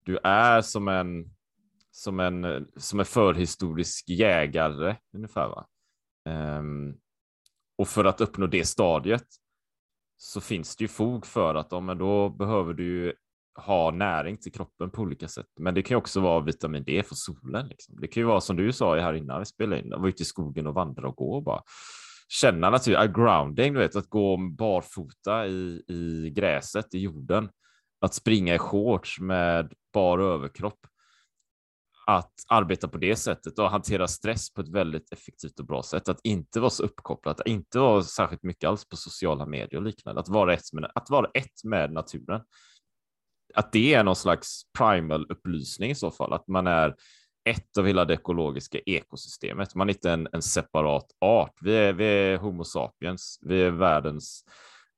Du 0.04 0.18
är 0.24 0.62
som 0.62 0.88
en, 0.88 1.36
som 1.92 2.20
en, 2.20 2.68
som 2.78 3.00
en 3.00 3.06
förhistorisk 3.06 4.10
jägare 4.10 4.96
ungefär. 5.14 5.48
Va? 5.48 5.68
Um, 6.26 6.98
och 7.82 7.88
för 7.88 8.06
att 8.06 8.22
uppnå 8.22 8.48
det 8.48 8.66
stadiet 8.66 9.26
så 10.18 10.42
finns 10.42 10.76
det 10.76 10.84
ju 10.84 10.88
fog 10.88 11.26
för 11.26 11.56
att 11.56 11.68
ja, 11.72 11.80
men 11.80 11.98
då 11.98 12.30
behöver 12.30 12.74
du 12.74 13.14
ha 13.56 13.92
näring 13.92 14.38
till 14.38 14.52
kroppen 14.52 14.90
på 14.90 15.02
olika 15.02 15.28
sätt. 15.28 15.46
Men 15.60 15.74
det 15.74 15.82
kan 15.82 15.96
ju 15.96 16.00
också 16.00 16.22
vara 16.22 16.40
vitamin 16.40 16.84
D 16.84 17.04
från 17.04 17.16
solen. 17.16 17.68
Liksom. 17.68 17.96
Det 18.02 18.08
kan 18.08 18.22
ju 18.22 18.28
vara 18.28 18.42
som 18.42 18.56
du 18.56 18.74
sa 18.74 19.00
här 19.00 19.14
innan 19.14 19.40
vi 19.40 19.46
spelade 19.46 19.82
in, 19.82 19.90
vara 19.90 20.10
ute 20.10 20.24
i 20.24 20.26
skogen 20.26 20.68
och 20.68 20.74
vandra 20.74 21.08
och 21.08 21.16
gå 21.16 21.36
och 21.36 21.44
bara 21.44 21.62
känna 22.30 22.70
naturligt, 22.70 23.16
grounding, 23.16 23.74
du 23.74 23.80
vet, 23.80 23.96
att 23.96 24.10
gå 24.10 24.38
barfota 24.38 25.48
i, 25.48 25.84
i 25.88 26.32
gräset, 26.36 26.94
i 26.94 27.00
jorden, 27.00 27.50
att 28.02 28.14
springa 28.14 28.56
i 28.56 28.60
shorts 28.60 29.20
med 29.20 29.74
bar 29.94 30.20
överkropp, 30.20 30.80
att 32.18 32.34
arbeta 32.48 32.88
på 32.88 32.98
det 32.98 33.16
sättet 33.16 33.60
och 33.60 33.70
hantera 33.70 34.08
stress 34.08 34.54
på 34.54 34.62
ett 34.62 34.70
väldigt 34.70 35.14
effektivt 35.14 35.60
och 35.60 35.66
bra 35.66 35.84
sätt, 35.84 36.10
att 36.10 36.20
inte 36.24 36.60
vara 36.60 36.70
så 36.70 36.84
uppkopplad, 36.84 37.40
att 37.40 37.48
inte 37.48 37.80
vara 37.80 38.04
särskilt 38.04 38.44
mycket 38.44 38.68
alls 38.68 38.90
på 38.90 38.96
sociala 38.96 39.46
medier 39.46 39.78
och 39.78 39.86
liknande, 39.86 40.22
att 40.22 40.30
vara 40.30 40.54
ett 40.54 40.74
med, 40.74 40.92
att 40.96 41.10
vara 41.10 41.30
ett 41.34 41.64
med 41.64 41.94
naturen 41.94 42.42
att 43.54 43.72
det 43.72 43.94
är 43.94 44.04
någon 44.04 44.16
slags 44.16 44.62
primal 44.78 45.26
upplysning 45.30 45.92
i 45.92 45.96
så 45.96 46.12
fall, 46.12 46.34
att 46.34 46.48
man 46.48 46.68
är 46.68 46.96
ett 47.50 47.78
av 47.78 47.88
hela 47.88 48.06
det 48.06 48.14
ekologiska 48.14 48.80
ekosystemet. 48.80 49.76
Man 49.76 49.90
är 49.90 49.94
inte 49.94 50.12
en, 50.12 50.28
en 50.32 50.42
separat 50.42 51.06
art. 51.22 51.54
Vi 51.62 51.76
är, 51.76 51.94
vi 51.94 52.06
är 52.06 52.38
Homo 52.38 52.64
sapiens. 52.64 53.40
Vi 53.42 53.62
är 53.62 53.72
världens. 53.72 54.44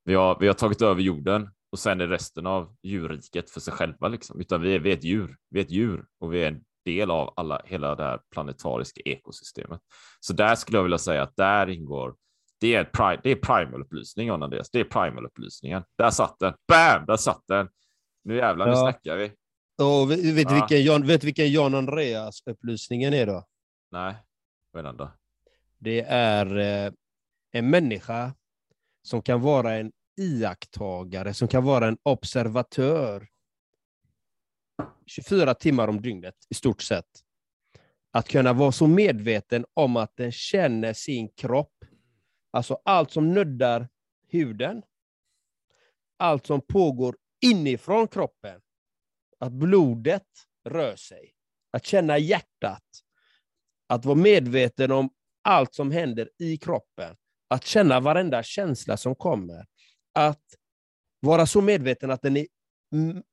Vi 0.06 0.14
har, 0.14 0.38
vi 0.40 0.48
har 0.48 0.54
tagit 0.54 0.82
över 0.82 1.02
jorden 1.02 1.50
och 1.72 1.80
sen 1.80 2.02
är 2.02 2.08
resten 2.08 2.48
av 2.48 2.76
djurriket 2.84 3.50
för 3.50 3.60
sig 3.60 3.74
själva 3.74 4.08
liksom, 4.08 4.40
utan 4.40 4.62
vi 4.62 4.76
är, 4.76 4.80
vi 4.80 4.92
är 4.92 4.98
ett 4.98 5.04
djur. 5.04 5.38
Vi 5.50 5.60
är 5.60 5.64
ett 5.64 5.72
djur 5.72 6.06
och 6.20 6.34
vi 6.34 6.44
är 6.44 6.48
en 6.48 6.64
del 6.86 7.12
av 7.12 7.34
alla, 7.36 7.62
hela 7.66 7.96
det 7.96 8.04
här 8.04 8.20
planetariska 8.32 9.02
ekosystemet. 9.06 9.82
Så 10.20 10.34
där 10.34 10.56
skulle 10.56 10.78
jag 10.78 10.84
vilja 10.84 10.98
säga 10.98 11.24
att 11.24 11.36
där 11.36 11.70
ingår 11.70 12.16
det 12.64 12.76
är, 12.76 12.84
pri 12.84 13.20
det 13.24 13.32
är 13.32 13.36
primal-upplysning, 13.36 14.30
Andreas. 14.30 14.70
Det 14.72 14.80
är 14.80 14.84
primal-upplysningen. 14.84 15.84
Där 15.98 16.10
satt 16.10 16.40
den. 16.40 16.54
Bam! 16.68 17.06
Där 17.06 17.18
satt 17.18 17.44
den. 17.48 17.70
Nu 18.24 18.36
jävlar, 18.36 18.68
nu 18.68 18.76
snackar 18.76 19.18
vi. 19.18 19.32
Och 19.84 20.12
vet, 20.12 20.20
vet, 20.20 20.52
ja. 20.52 20.56
vilken 20.56 20.84
Jan, 20.84 21.08
vet 21.08 21.24
vilken 21.24 21.52
Jan 21.52 21.76
Andreas-upplysningen 21.76 23.14
är 23.14 23.26
då? 23.26 23.46
Nej, 23.92 24.16
vad 24.72 24.80
är 24.80 24.84
den 24.84 24.98
då? 24.98 25.12
Det 25.78 26.02
är 26.08 26.58
eh, 26.58 26.92
en 27.52 27.70
människa 27.70 28.34
som 29.02 29.22
kan 29.22 29.42
vara 29.42 29.74
en 29.74 29.92
iakttagare, 30.22 31.34
som 31.34 31.48
kan 31.48 31.64
vara 31.64 31.88
en 31.88 31.98
observatör 32.04 33.28
24 35.06 35.54
timmar 35.54 35.88
om 35.88 36.02
dygnet 36.02 36.36
i 36.50 36.54
stort 36.54 36.82
sett. 36.82 37.06
Att 38.12 38.28
kunna 38.28 38.54
vara 38.54 38.72
så 38.72 38.88
medveten 38.88 39.66
om 39.74 39.98
att 39.98 40.16
den 40.16 40.32
känner 40.32 40.94
sin 40.94 41.30
kropp. 41.30 41.86
Alltså 42.52 42.82
allt 42.86 43.12
som 43.12 43.34
nuddar 43.34 43.90
huden. 44.28 44.84
Allt 46.18 46.46
som 46.46 46.62
pågår 46.62 47.16
inifrån 47.46 48.08
kroppen. 48.08 48.62
Att 49.40 49.52
blodet 49.52 50.28
rör 50.70 50.96
sig. 50.96 51.34
Att 51.72 51.86
känna 51.86 52.18
hjärtat. 52.18 52.84
Att 53.88 54.06
vara 54.06 54.16
medveten 54.16 54.92
om 54.92 55.10
allt 55.42 55.74
som 55.74 55.92
händer 55.92 56.30
i 56.40 56.58
kroppen. 56.58 57.16
Att 57.48 57.66
känna 57.66 58.00
varenda 58.00 58.44
känsla 58.44 58.98
som 58.98 59.16
kommer. 59.16 59.66
Att 60.14 60.44
vara 61.20 61.46
så 61.46 61.62
medveten 61.62 62.12
att 62.12 62.22
den 62.22 62.38
är 62.38 62.48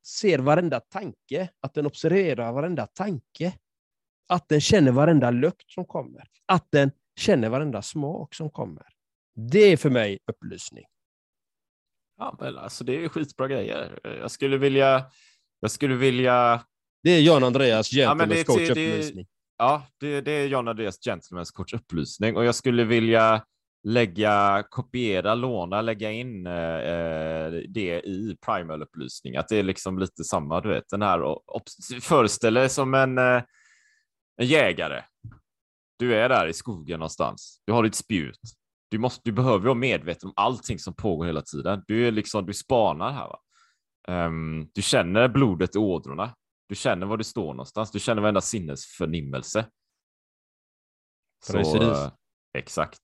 ser 0.07 0.38
varenda 0.38 0.81
tanke, 0.81 1.49
att 1.61 1.75
den 1.75 1.87
observerar 1.87 2.53
varenda 2.53 2.87
tanke. 2.87 3.53
Att 4.29 4.49
den 4.49 4.61
känner 4.61 4.92
varenda 4.92 5.31
lukt 5.31 5.70
som 5.70 5.85
kommer. 5.85 6.29
Att 6.46 6.66
den 6.70 6.90
känner 7.16 7.49
varenda 7.49 7.83
smak 7.83 8.35
som 8.35 8.51
kommer. 8.51 8.87
Det 9.35 9.73
är 9.73 9.77
för 9.77 9.90
mig 9.90 10.18
upplysning. 10.27 10.85
Ja, 12.18 12.37
men 12.40 12.59
alltså 12.59 12.85
det 12.85 13.05
är 13.05 13.09
skitbra 13.09 13.49
grejer. 13.49 14.01
Jag 14.03 14.31
skulle 14.31 14.57
vilja... 14.57 15.07
Jag 15.61 15.70
skulle 15.70 15.94
vilja... 15.94 16.64
Det 17.03 17.11
är 17.11 17.20
Jan 17.20 17.44
Andreas 17.44 17.92
Gentlemen's 17.92 18.37
ja, 18.37 18.44
coach 18.44 18.70
upplysning. 18.70 19.27
Ja, 19.59 19.87
det, 20.01 20.20
det 20.20 20.33
är 20.33 20.49
Jan 20.49 20.68
Andreas 20.68 21.07
Gentlemen's 21.07 21.53
coach 21.53 21.75
upplysning 21.75 22.37
och 22.37 22.44
jag 22.44 22.55
skulle 22.55 22.85
vilja 22.85 23.44
lägga, 23.83 24.64
kopiera, 24.71 25.35
låna, 25.35 25.83
lägga 25.83 26.11
in 26.11 26.47
eh, 26.47 27.51
det 27.69 28.01
i 28.05 28.37
primal-upplysning. 28.47 29.37
Att 29.37 29.49
det 29.49 29.57
är 29.57 29.62
liksom 29.62 29.99
lite 29.99 30.25
samma, 30.25 30.61
du 30.61 30.69
vet, 30.69 30.88
den 30.88 31.03
här, 31.03 31.38
föreställ 32.01 32.55
dig 32.55 32.69
som 32.69 32.95
en, 32.95 33.19
eh, 33.19 33.43
en 34.37 34.47
jägare. 34.47 35.03
Du 35.99 36.14
är 36.14 36.29
där 36.29 36.47
i 36.47 36.53
skogen 36.53 36.99
någonstans. 36.99 37.62
Du 37.66 37.73
har 37.73 37.83
ditt 37.83 37.95
spjut. 37.95 38.40
Du, 38.90 38.99
måste, 38.99 39.21
du 39.25 39.33
behöver 39.33 39.64
vara 39.64 39.75
medveten 39.75 40.29
om 40.29 40.33
allting 40.37 40.79
som 40.79 40.95
pågår 40.95 41.27
hela 41.27 41.43
tiden. 41.43 41.85
Du 41.87 42.07
är 42.07 42.11
liksom, 42.11 42.47
du 42.47 42.55
spanar 42.55 43.12
här. 43.12 43.37
Um, 44.27 44.71
du 44.75 44.83
känner 44.83 45.29
blodet 45.29 45.77
i 45.77 45.79
ådrorna. 45.79 46.35
Du 46.69 46.75
känner 46.75 47.07
var 47.07 47.16
du 47.16 47.25
står 47.25 47.47
någonstans. 47.47 47.90
Du 47.90 47.99
känner 47.99 48.23
varenda 48.23 48.40
sinnesförnimmelse. 48.40 49.66
Så, 51.47 51.83
uh, 51.83 52.11
exakt. 52.59 53.01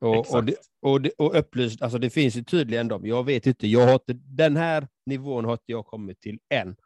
Och, 0.00 0.34
och, 0.34 0.44
det, 0.44 0.54
och, 0.82 1.00
det, 1.00 1.10
och 1.18 1.38
upplyst, 1.38 1.82
alltså 1.82 1.98
det 1.98 2.10
finns 2.10 2.36
ju 2.36 2.42
tydligen 2.42 2.88
de, 2.88 3.06
jag 3.06 3.24
vet 3.24 3.46
inte, 3.46 3.66
jag 3.66 3.86
har 3.86 3.92
inte, 3.92 4.12
den 4.12 4.56
här 4.56 4.88
nivån 5.06 5.44
har 5.44 5.52
inte 5.52 5.64
jag 5.66 5.86
kommit 5.86 6.20
till 6.20 6.38
än. 6.48 6.76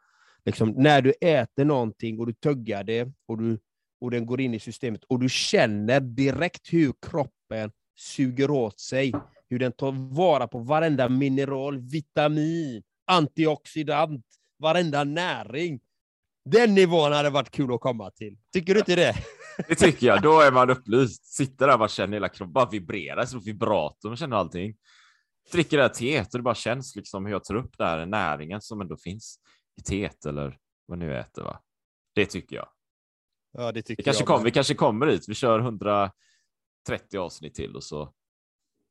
Liksom, 0.45 0.69
när 0.69 1.01
du 1.01 1.13
äter 1.21 1.65
någonting 1.65 2.19
och 2.19 2.27
du 2.27 2.33
tuggar 2.33 2.83
det 2.83 3.11
och, 3.27 3.37
du, 3.37 3.59
och 4.01 4.11
den 4.11 4.25
går 4.25 4.41
in 4.41 4.53
i 4.53 4.59
systemet 4.59 5.03
och 5.03 5.19
du 5.19 5.29
känner 5.29 5.99
direkt 5.99 6.73
hur 6.73 6.93
kroppen 7.01 7.71
suger 7.95 8.51
åt 8.51 8.79
sig, 8.79 9.13
hur 9.49 9.59
den 9.59 9.71
tar 9.71 9.91
vara 10.15 10.47
på 10.47 10.59
varenda 10.59 11.09
mineral, 11.09 11.79
vitamin, 11.79 12.83
antioxidant, 13.05 14.25
varenda 14.57 15.03
näring. 15.03 15.79
Den 16.45 16.75
nivån 16.75 17.11
hade 17.11 17.29
varit 17.29 17.51
kul 17.51 17.73
att 17.73 17.81
komma 17.81 18.11
till. 18.11 18.37
Tycker 18.53 18.73
du 18.73 18.79
inte 18.79 18.95
det? 18.95 19.15
Det 19.67 19.75
tycker 19.75 20.07
jag. 20.07 20.21
Då 20.21 20.41
är 20.41 20.51
man 20.51 20.69
upplyst. 20.69 21.25
Sitter 21.25 21.67
där 21.67 21.73
och 21.73 21.79
bara 21.79 21.89
känner 21.89 22.13
hela 22.13 22.29
kroppen 22.29 22.53
bara 22.53 22.69
vibrerar 22.69 23.25
som 23.25 23.39
vibrator. 23.39 24.09
Man 24.09 24.17
känner 24.17 24.37
allting. 24.37 24.75
Dricker 25.51 25.77
det 25.77 25.83
här 25.83 25.89
teet 25.89 26.33
och 26.33 26.39
det 26.39 26.43
bara 26.43 26.55
känns 26.55 26.95
liksom 26.95 27.25
hur 27.25 27.31
jag 27.31 27.43
tar 27.43 27.55
upp 27.55 27.77
den 27.77 28.09
näringen 28.09 28.61
som 28.61 28.81
ändå 28.81 28.97
finns 28.97 29.39
i 29.77 29.81
teet 29.81 30.25
eller 30.25 30.57
vad 30.85 30.99
nu 30.99 31.17
äter. 31.19 31.43
Va? 31.43 31.61
Det 32.15 32.25
tycker 32.25 32.55
jag. 32.55 32.67
Ja, 33.51 33.71
det 33.71 33.81
tycker 33.81 34.03
vi 34.03 34.03
kanske 34.03 34.21
jag. 34.21 34.27
Kom, 34.27 34.43
vi 34.43 34.51
kanske 34.51 34.73
kommer 34.73 35.05
dit. 35.05 35.29
Vi 35.29 35.33
kör 35.33 35.59
130 35.59 36.11
avsnitt 37.17 37.55
till 37.55 37.75
och 37.75 37.83
så. 37.83 38.13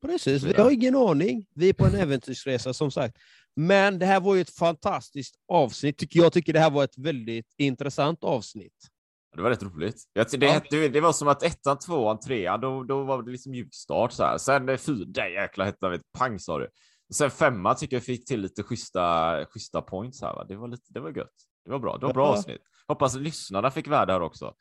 Precis, 0.05 0.43
vi 0.43 0.53
har 0.53 0.71
ingen 0.71 0.95
aning. 0.95 1.47
Vi 1.55 1.69
är 1.69 1.73
på 1.73 1.85
en 1.85 1.95
äventyrsresa 1.95 2.73
som 2.73 2.91
sagt. 2.91 3.17
Men 3.55 3.99
det 3.99 4.05
här 4.05 4.19
var 4.19 4.35
ju 4.35 4.41
ett 4.41 4.55
fantastiskt 4.55 5.35
avsnitt. 5.47 6.15
Jag 6.15 6.33
tycker 6.33 6.53
det 6.53 6.59
här 6.59 6.69
var 6.69 6.83
ett 6.83 6.97
väldigt 6.97 7.53
intressant 7.57 8.23
avsnitt. 8.23 8.89
Det 9.35 9.41
var 9.41 9.49
rätt 9.49 9.63
roligt. 9.63 10.03
Det, 10.13 10.39
det, 10.69 10.89
det, 10.89 11.01
var 11.01 11.13
som 11.13 11.27
att 11.27 11.43
ettan, 11.43 11.79
tvåan, 11.79 12.19
trean, 12.19 12.61
då, 12.61 12.83
då 12.83 13.03
var 13.03 13.23
det 13.23 13.31
liksom 13.31 13.51
mjukstart 13.51 14.11
så 14.11 14.23
här. 14.23 14.37
Sen 14.37 14.77
fyra, 14.77 15.05
där 15.07 15.27
jäkla 15.27 15.65
hette 15.65 15.99
pang 16.17 16.39
sa 16.39 16.59
du. 16.59 16.69
Sen 17.13 17.31
femma 17.31 17.75
tycker 17.75 17.95
jag 17.95 18.03
fick 18.03 18.25
till 18.25 18.41
lite 18.41 18.63
schyssta, 18.63 19.45
schyssta 19.45 19.81
points 19.81 20.21
här. 20.21 20.33
Va? 20.35 20.43
Det 20.43 20.55
var 20.55 20.67
lite, 20.67 20.83
det 20.89 20.99
var 20.99 21.17
gött. 21.17 21.33
Det 21.65 21.71
var 21.71 21.79
bra. 21.79 21.97
Det 21.97 22.05
var 22.05 22.13
bra 22.13 22.25
ja. 22.25 22.31
avsnitt. 22.31 22.61
Hoppas 22.87 23.15
lyssnarna 23.15 23.71
fick 23.71 23.87
värde 23.87 24.13
här 24.13 24.21
också. 24.21 24.53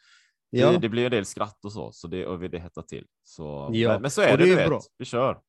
Ja. 0.51 0.71
Det, 0.71 0.79
det 0.79 0.89
blir 0.89 1.05
en 1.05 1.11
del 1.11 1.25
skratt 1.25 1.65
och 1.65 1.73
så, 1.73 1.93
så 1.93 2.09
det, 2.09 2.27
och 2.27 2.51
det 2.51 2.59
hettar 2.59 2.83
till. 2.83 3.07
Så, 3.25 3.71
ja. 3.73 3.89
men, 3.89 4.03
men 4.03 4.11
så 4.11 4.23
är 4.23 4.37
det, 4.37 4.45
det 4.45 4.53
är 4.53 4.69
du 4.69 4.75
vet. 4.75 4.83
Vi 4.99 5.05
kör. 5.05 5.41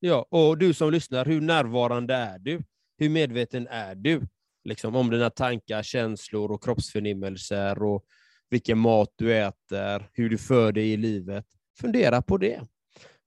Ja, 0.00 0.26
och 0.30 0.58
du 0.58 0.74
som 0.74 0.90
lyssnar, 0.90 1.24
hur 1.24 1.40
närvarande 1.40 2.14
är 2.14 2.38
du? 2.38 2.62
Hur 2.98 3.08
medveten 3.08 3.68
är 3.68 3.94
du? 3.94 4.28
Liksom 4.64 4.96
om 4.96 5.10
dina 5.10 5.30
tankar, 5.30 5.82
känslor 5.82 6.52
och 6.52 6.64
kroppsförnimmelser 6.64 7.82
och 7.82 8.04
vilken 8.50 8.78
mat 8.78 9.08
du 9.16 9.34
äter, 9.34 10.10
hur 10.12 10.30
du 10.30 10.38
för 10.38 10.72
dig 10.72 10.92
i 10.92 10.96
livet. 10.96 11.44
Fundera 11.80 12.22
på 12.22 12.38
det. 12.38 12.60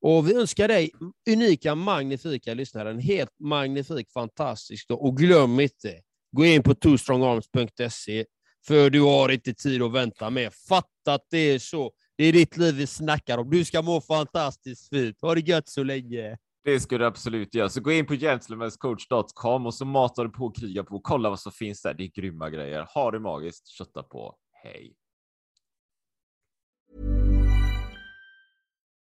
Och 0.02 0.30
Vi 0.30 0.36
önskar 0.36 0.68
dig, 0.68 0.92
unika, 1.30 1.76
magnifika 1.76 2.54
lyssnare, 2.54 2.90
en 2.90 3.00
helt 3.00 3.40
magnifik, 3.40 4.12
fantastisk 4.12 4.88
dag. 4.88 5.02
Och 5.02 5.18
glöm 5.18 5.60
inte, 5.60 6.02
gå 6.32 6.46
in 6.46 6.64
på 6.64 6.76
twostrongarms.se, 6.76 8.26
för 8.68 8.90
du 8.90 9.02
har 9.02 9.30
inte 9.30 9.54
tid 9.54 9.82
att 9.82 9.94
vänta 9.94 10.30
mer. 10.30 10.52
Fatta 10.70 11.14
att 11.14 11.28
det 11.30 11.38
är 11.38 11.60
så. 11.60 11.92
Det 12.18 12.24
är 12.24 12.34
ditt 12.34 12.58
liv 12.58 12.76
vi 12.76 12.88
snackar 12.88 13.38
om. 13.38 13.50
Du 13.50 13.66
ska 13.66 13.82
må 13.82 14.02
fantastiskt 14.02 14.90
fint. 14.90 15.22
Ha 15.22 15.36
det 15.36 15.42
gött 15.42 15.70
så 15.70 15.84
länge. 15.84 16.38
Det 16.64 16.80
ska 16.80 16.98
du 16.98 17.06
absolut 17.06 17.56
göra. 17.56 17.70
Så 17.70 17.82
gå 17.82 17.92
in 17.92 18.06
på 18.06 18.14
gentlemanscoach.com 18.14 19.66
och 19.66 19.74
så 19.74 19.86
matar 19.86 20.24
du 20.24 20.30
på 20.30 20.46
och 20.46 20.56
krigar 20.56 20.84
på. 20.84 21.00
Kolla 21.00 21.30
vad 21.30 21.40
som 21.40 21.52
finns 21.52 21.82
där. 21.82 21.94
Det 21.94 22.04
är 22.04 22.22
grymma 22.22 22.50
grejer. 22.50 22.88
Ha 22.94 23.12
det 23.12 23.20
magiskt. 23.20 23.68
Kötta 23.68 24.04
på. 24.04 24.36
Hej! 24.64 24.94